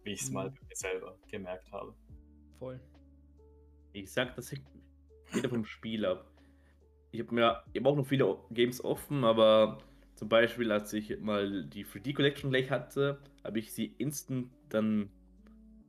[0.05, 0.35] wie ich es Mhm.
[0.35, 1.95] mal bei mir selber gemerkt habe.
[2.59, 2.81] Voll.
[3.93, 4.67] Ich sag, das hängt
[5.33, 6.31] wieder vom Spiel ab.
[7.11, 9.79] Ich habe mir, ich habe auch noch viele Games offen, aber
[10.15, 15.11] zum Beispiel, als ich mal die 3D Collection gleich hatte, habe ich sie instant dann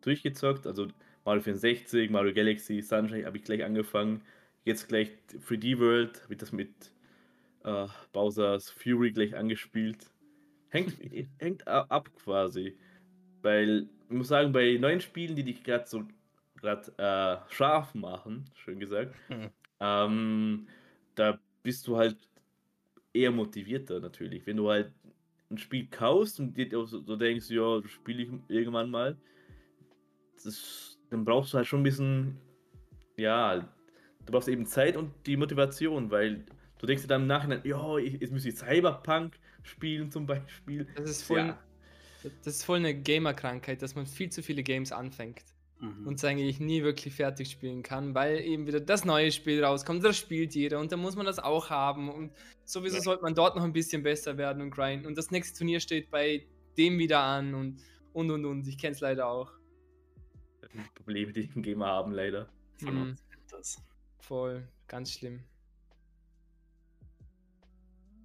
[0.01, 0.67] durchgezockt.
[0.67, 0.87] Also
[1.29, 4.23] Mario 64, Mario Galaxy, Sunshine habe ich gleich angefangen.
[4.65, 5.11] Jetzt gleich
[5.47, 6.71] 3D World, habe ich das mit
[7.63, 10.09] äh, Bowser's Fury gleich angespielt.
[10.69, 10.97] Hängt,
[11.37, 12.75] hängt ab quasi.
[13.43, 16.03] Weil, ich muss sagen, bei neuen Spielen, die dich gerade so
[16.55, 19.49] gerade äh, scharf machen, schön gesagt, Mhm.
[19.81, 20.67] ähm,
[21.13, 22.17] da bist du halt
[23.13, 24.47] eher motivierter natürlich.
[24.47, 24.91] Wenn du halt
[25.51, 29.15] ein Spiel kaufst und dir so, so denkst, ja, das spiele ich irgendwann mal,
[30.43, 32.37] das, dann brauchst du halt schon ein bisschen,
[33.17, 33.57] ja,
[34.25, 36.45] du brauchst eben Zeit und die Motivation, weil
[36.77, 40.87] du denkst dir dann im Nachhinein, ja, ich, jetzt müsste ich Cyberpunk spielen zum Beispiel.
[40.95, 41.59] Das ist voll, Ja.
[42.43, 45.43] das ist voll eine Gamer-Krankheit, dass man viel zu viele Games anfängt
[45.81, 46.07] Mhm.
[46.07, 50.03] und es eigentlich nie wirklich fertig spielen kann, weil eben wieder das neue Spiel rauskommt,
[50.03, 52.31] das spielt jeder und dann muss man das auch haben und
[52.65, 53.01] sowieso Ja.
[53.03, 56.11] sollte man dort noch ein bisschen besser werden und grinden und das nächste Turnier steht
[56.11, 56.45] bei
[56.77, 57.81] dem wieder an und
[58.11, 58.67] und und und.
[58.67, 59.51] Ich kenne es leider auch.
[60.73, 62.49] Die Probleme, die die Gamer haben, leider.
[62.77, 63.01] Von Mhm.
[63.01, 63.81] uns kennt das.
[64.19, 65.43] Voll, ganz schlimm.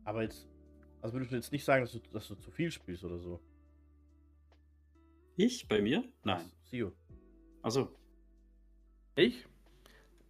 [0.05, 0.47] Aber jetzt,
[1.01, 3.41] also würdest du jetzt nicht sagen, dass du, dass du zu viel spielst oder so?
[5.37, 5.67] Ich?
[5.67, 6.05] Bei mir?
[6.23, 6.51] Nein.
[6.65, 6.93] Sio.
[7.63, 7.97] Also,
[9.17, 9.47] Ich?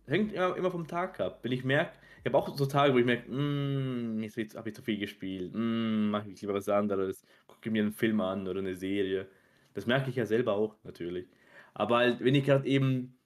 [0.07, 1.41] Hängt immer, immer vom Tag ab.
[1.43, 4.75] Wenn ich merke, ich habe auch so Tage, wo ich merke, "Mm, jetzt habe ich
[4.75, 8.61] zu viel gespielt, mm, mache ich lieber was anderes, gucke mir einen Film an oder
[8.61, 9.27] eine Serie.
[9.73, 11.27] Das merke ich ja selber auch natürlich.
[11.75, 13.19] Aber halt, wenn ich gerade eben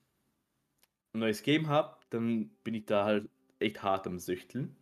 [1.13, 3.29] ein neues Game habe, dann bin ich da halt
[3.59, 4.75] echt hart am Süchteln.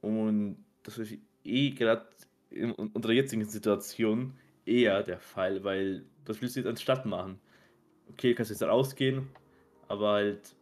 [0.00, 2.06] Und das ist eh gerade
[2.50, 7.38] in unserer jetzigen Situation eher der Fall, weil was willst du jetzt anstatt machen?
[8.10, 9.28] Okay, du kannst jetzt rausgehen,
[9.88, 10.54] aber halt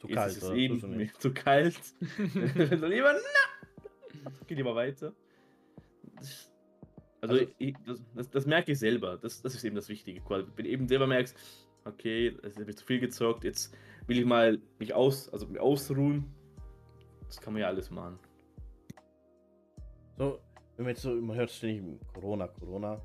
[0.00, 0.88] Zu kalt, ist es oder?
[0.88, 1.20] nicht.
[1.20, 1.78] zu kalt.
[2.34, 4.30] dann lieber, na!
[4.46, 5.12] Geh lieber weiter.
[6.16, 6.50] Das,
[7.20, 9.18] also, Also- ich, das, das, das merke ich selber.
[9.18, 10.22] Das, das ist eben das Wichtige.
[10.28, 11.36] Wenn du eben selber merkst,
[11.86, 13.76] okay, es habe ich zu viel gezockt, jetzt
[14.06, 16.32] will ich mal mich aus, also mich ausruhen.
[17.26, 18.18] Das kann man ja alles machen.
[20.16, 20.40] So,
[20.76, 23.00] wenn man jetzt so, man hört ständig Corona, Corona.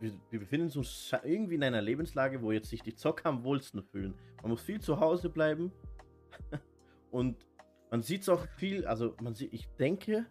[0.00, 3.82] Wir, wir befinden uns irgendwie in einer Lebenslage, wo jetzt sich die Zocker am wohlsten
[3.82, 4.14] fühlen.
[4.42, 5.72] Man muss viel zu Hause bleiben.
[7.10, 7.36] Und
[7.90, 10.26] man sieht es auch viel, also man sieht, ich denke,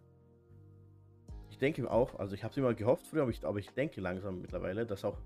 [1.50, 4.00] ich denke auch, also ich habe es immer gehofft früher, aber ich, aber ich denke
[4.00, 5.18] langsam mittlerweile, dass auch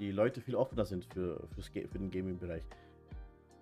[0.00, 2.64] die Leute viel offener sind für, für den Gaming-Bereich.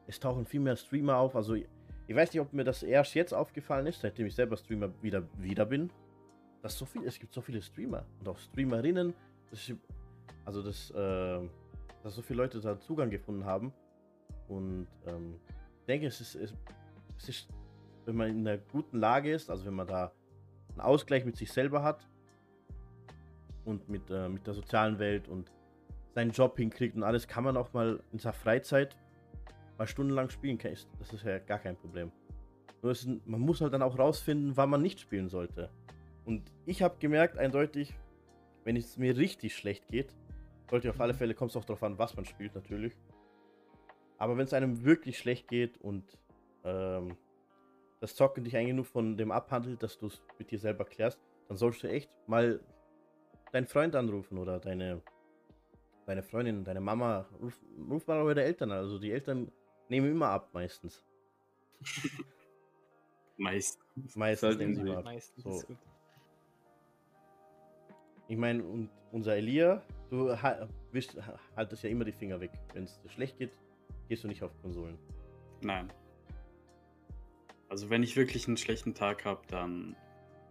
[0.07, 3.35] Es tauchen viel mehr Streamer auf, also ich weiß nicht, ob mir das erst jetzt
[3.35, 5.91] aufgefallen ist, seitdem ich selber Streamer wieder, wieder bin
[6.63, 9.15] dass so viel, es gibt so viele Streamer und auch Streamerinnen,
[9.51, 9.73] das
[10.45, 11.49] also das, äh,
[12.03, 13.73] dass so viele Leute da Zugang gefunden haben.
[14.49, 15.37] Und ähm,
[15.81, 16.55] ich denke, es ist, es,
[17.19, 17.49] es ist,
[18.07, 20.13] wenn man in einer guten Lage ist, also wenn man da
[20.71, 22.09] einen Ausgleich mit sich selber hat
[23.65, 25.53] und mit, äh, mit der sozialen Welt und
[26.19, 28.97] seinen Job hinkriegt und alles, kann man auch mal in seiner Freizeit
[29.79, 30.59] mal stundenlang spielen.
[30.99, 32.11] Das ist ja gar kein Problem.
[32.83, 35.71] Nur es man muss halt dann auch rausfinden, wann man nicht spielen sollte.
[36.25, 37.95] Und ich habe gemerkt, eindeutig,
[38.65, 40.13] wenn es mir richtig schlecht geht,
[40.69, 42.95] sollte auf alle Fälle, kommt es auch darauf an, was man spielt natürlich.
[44.19, 46.19] Aber wenn es einem wirklich schlecht geht und
[46.65, 47.17] ähm,
[48.01, 51.21] das Zocken dich eigentlich nur von dem abhandelt, dass du es mit dir selber klärst,
[51.47, 52.59] dann solltest du echt mal
[53.53, 55.01] deinen Freund anrufen oder deine,
[56.09, 57.29] deine Freundin, deine Mama.
[57.41, 58.79] Ruf, ruf mal eure Eltern an.
[58.79, 59.53] Also die Eltern
[59.89, 61.05] nehmen immer ab meistens.
[63.37, 63.79] Meist.
[64.17, 65.05] Meistens Sollten nehmen sie immer ab.
[65.05, 65.63] Meistens So.
[68.27, 70.69] Ich meine, und unser Elia, du ha-
[71.57, 72.51] haltest ja immer die Finger weg.
[72.75, 73.53] Wenn es dir schlecht geht,
[74.09, 74.99] gehst du nicht auf Konsolen.
[75.63, 75.93] Nein.
[77.69, 79.95] Also wenn ich wirklich einen schlechten Tag habe, dann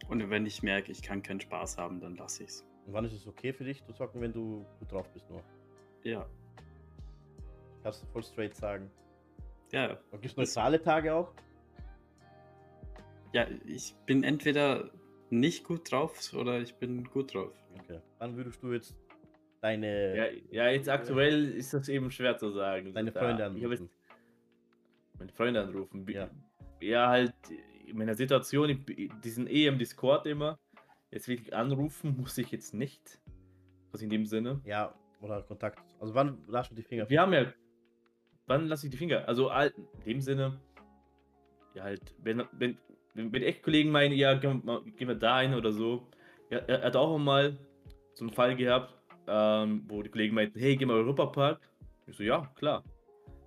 [0.07, 2.65] und wenn ich merke, ich kann keinen Spaß haben, dann lasse ich's.
[2.87, 5.43] Und wann ist es okay für dich zu zocken, wenn du gut drauf bist nur?
[6.03, 6.25] Ja,
[7.83, 8.89] Kannst du voll straight sagen.
[9.71, 11.33] ja, Und gibt es neutrale Tage auch?
[13.33, 13.45] ja.
[13.65, 14.89] Ich bin entweder
[15.29, 17.51] nicht gut drauf oder ich bin gut drauf.
[17.81, 17.99] Okay.
[18.19, 18.95] Wann würdest du jetzt
[19.61, 22.93] deine, Ja, ja, jetzt aktuell ist das eben schwer zu sagen.
[22.93, 23.89] deine Da- Freunde Ich habe anrufen?
[23.89, 26.05] jetzt meine Freunde anrufen.
[26.09, 26.29] Ja.
[26.81, 27.33] Ja, halt
[27.85, 30.57] in meiner Situation, die sind eh im Discord immer.
[31.11, 33.19] Jetzt wirklich anrufen muss ich jetzt nicht.
[33.91, 34.61] Was in dem Sinne.
[34.65, 35.79] Ja, oder Kontakt.
[35.99, 37.45] Also wann lass du die Finger Wir haben ja.
[38.45, 39.27] Wann lasse ich die Finger?
[39.27, 39.73] Also in
[40.05, 40.59] dem Sinne.
[41.73, 42.77] Ja, halt, wenn, wenn,
[43.13, 46.07] wenn, wenn echt Kollegen meinen, ja, gehen wir, gehen wir da hin oder so.
[46.49, 47.57] Ja, er hat auch mal
[48.13, 48.93] so einen Fall gehabt,
[49.27, 51.59] ähm, wo die Kollegen meinten, hey, geh mal Europapark.
[52.07, 52.83] Ich so, ja, klar.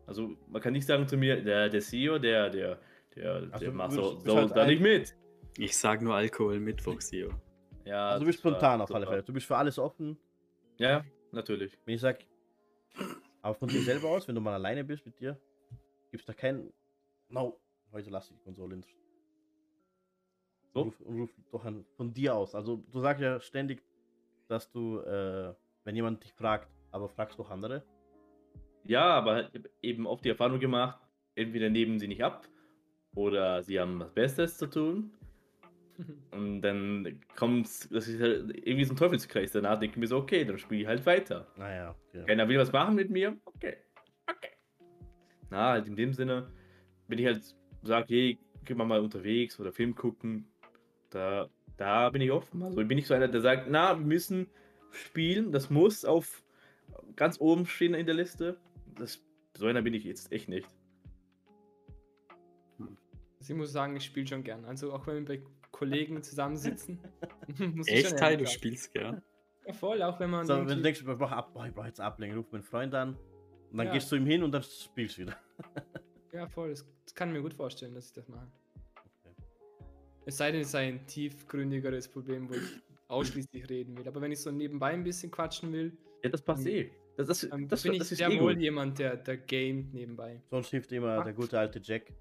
[0.07, 2.79] Also man kann nicht sagen zu mir, der, der CEO, der, der,
[3.15, 5.15] der, Also der macht so, so halt da nicht mit.
[5.57, 7.31] Ich sag nur Alkohol Mittwoch, Sio.
[7.85, 9.07] Ja, Also du bist spontan auf alle.
[9.07, 9.23] Fälle.
[9.23, 10.19] Du bist für alles offen.
[10.79, 11.79] Ja, natürlich.
[11.85, 12.25] Wenn ich sag,
[13.43, 15.41] aber von dir selber aus, wenn du mal alleine bist mit dir,
[16.11, 16.73] gibt's da kein,
[17.29, 17.59] no,
[17.93, 18.85] heute lass ich die Konsole in.
[20.73, 20.83] So?
[20.83, 22.55] Ruf, ruf doch an, von dir aus.
[22.55, 23.83] Also du sagst ja ständig,
[24.49, 25.55] dass du, äh,
[25.85, 27.85] wenn jemand dich fragt, aber fragst doch andere.
[28.85, 30.99] Ja, aber ich habe eben oft die Erfahrung gemacht,
[31.35, 32.47] entweder nehmen sie nicht ab
[33.15, 35.13] oder sie haben was Besseres zu tun.
[36.31, 39.53] Und dann kommt das ist halt irgendwie so ein Teufelskreis.
[39.53, 41.47] Danach denke ich mir so, okay, dann spiele ich halt weiter.
[41.57, 42.25] Naja, okay.
[42.27, 43.77] Keiner will was machen mit mir, okay.
[44.27, 44.51] Okay.
[45.51, 46.53] Na, halt in dem Sinne,
[47.09, 50.47] wenn ich halt sage, hey, gehen wir mal unterwegs oder Film gucken,
[51.11, 52.63] da, da bin ich offen.
[52.63, 54.47] Also bin ich so einer, der sagt, na, wir müssen
[54.93, 56.45] spielen, das muss auf
[57.17, 58.59] ganz oben stehen in der Liste.
[58.97, 59.23] Das,
[59.57, 60.69] so einer bin ich jetzt echt nicht.
[62.79, 64.65] Also ich muss sagen, ich spiele schon gern.
[64.65, 65.43] Also auch wenn wir bei
[65.81, 66.99] Kollegen zusammensitzen.
[67.87, 69.23] Echt, Teil, du spielst gern?
[69.67, 70.47] Ja, voll, auch wenn man.
[70.47, 72.95] So, wenn du denkst, ich brauche ab, boah, ich brauche jetzt Ablenkung, ruf meinen Freund
[72.95, 73.17] an.
[73.71, 73.93] Und dann Ja.
[73.95, 75.37] gehst du ihm hin und dann spielst du wieder.
[76.33, 78.47] Ja, voll, das, das kann ich mir gut vorstellen, dass ich das mache.
[79.25, 79.35] Okay.
[80.27, 84.07] Es sei denn, es sei ein tiefgründigeres Problem, wo ich ausschließlich reden will.
[84.07, 86.93] Aber wenn ich so nebenbei ein bisschen quatschen will, Ja, das passt eh.
[87.17, 89.93] Das, das, dann das, bin das ich ist sehr eh wohl jemand, der, der gamet
[89.93, 90.41] nebenbei.
[90.51, 92.13] Sonst hilft immer der gute alte Jack.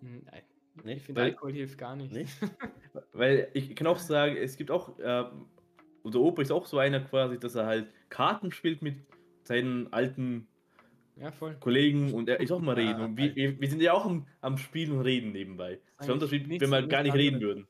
[0.00, 0.42] Hm, Nein,
[0.84, 0.98] Nicht?
[0.98, 2.12] Ich finde, Alkohol hilft gar nicht.
[2.12, 2.36] Nicht?
[3.12, 5.24] Weil ich kann auch sagen, es gibt auch, äh,
[6.02, 8.96] unser Opa ist auch so einer quasi, dass er halt Karten spielt mit
[9.44, 10.48] seinen alten
[11.16, 11.30] Ja.
[11.60, 13.02] Kollegen und er ist auch mal Ja, reden.
[13.02, 15.80] Und wir, wir sind ja auch am, am Spielen und reden nebenbei.
[15.98, 17.68] Das ist der Unterschied, wenn wir gar nicht reden würden.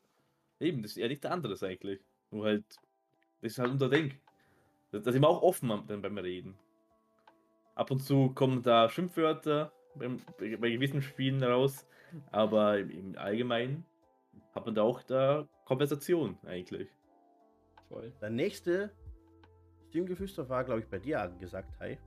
[0.60, 2.00] Eben, das ist ja nichts anderes eigentlich.
[2.30, 2.64] Nur halt,
[3.40, 4.16] das ist halt unser Denk.
[4.92, 6.54] Da sind wir auch offen dann beim Reden.
[7.74, 11.86] Ab und zu kommen da Schimpfwörter beim, bei, bei gewissen Spielen raus,
[12.30, 13.84] aber im, im Allgemeinen
[14.54, 16.88] hat man da auch da Konversation eigentlich.
[17.88, 18.12] Voll.
[18.20, 18.90] Der nächste
[19.88, 21.98] Streamgeflüster war, glaube ich, bei dir angesagt, Hi.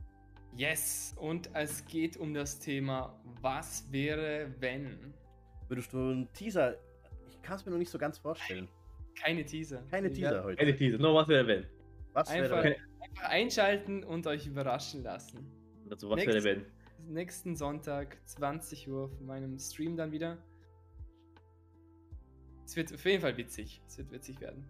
[0.55, 5.13] Yes, und es geht um das Thema, was wäre, wenn?
[5.67, 6.77] Würdest du einen Teaser.
[7.29, 8.69] Ich kann es mir noch nicht so ganz vorstellen.
[9.15, 9.83] Keine Teaser.
[9.91, 10.61] Keine Teaser werd heute.
[10.61, 11.65] Eine Teaser, noch was wäre wenn?
[12.13, 12.75] Was Einfach, wäre.
[13.01, 15.51] einfach einschalten und euch überraschen lassen.
[15.89, 16.33] Also was Next.
[16.33, 16.65] wäre wenn?
[17.07, 20.37] Nächsten Sonntag, 20 Uhr, von meinem Stream dann wieder.
[22.65, 23.81] Es wird auf jeden Fall witzig.
[23.87, 24.63] Es wird witzig werden.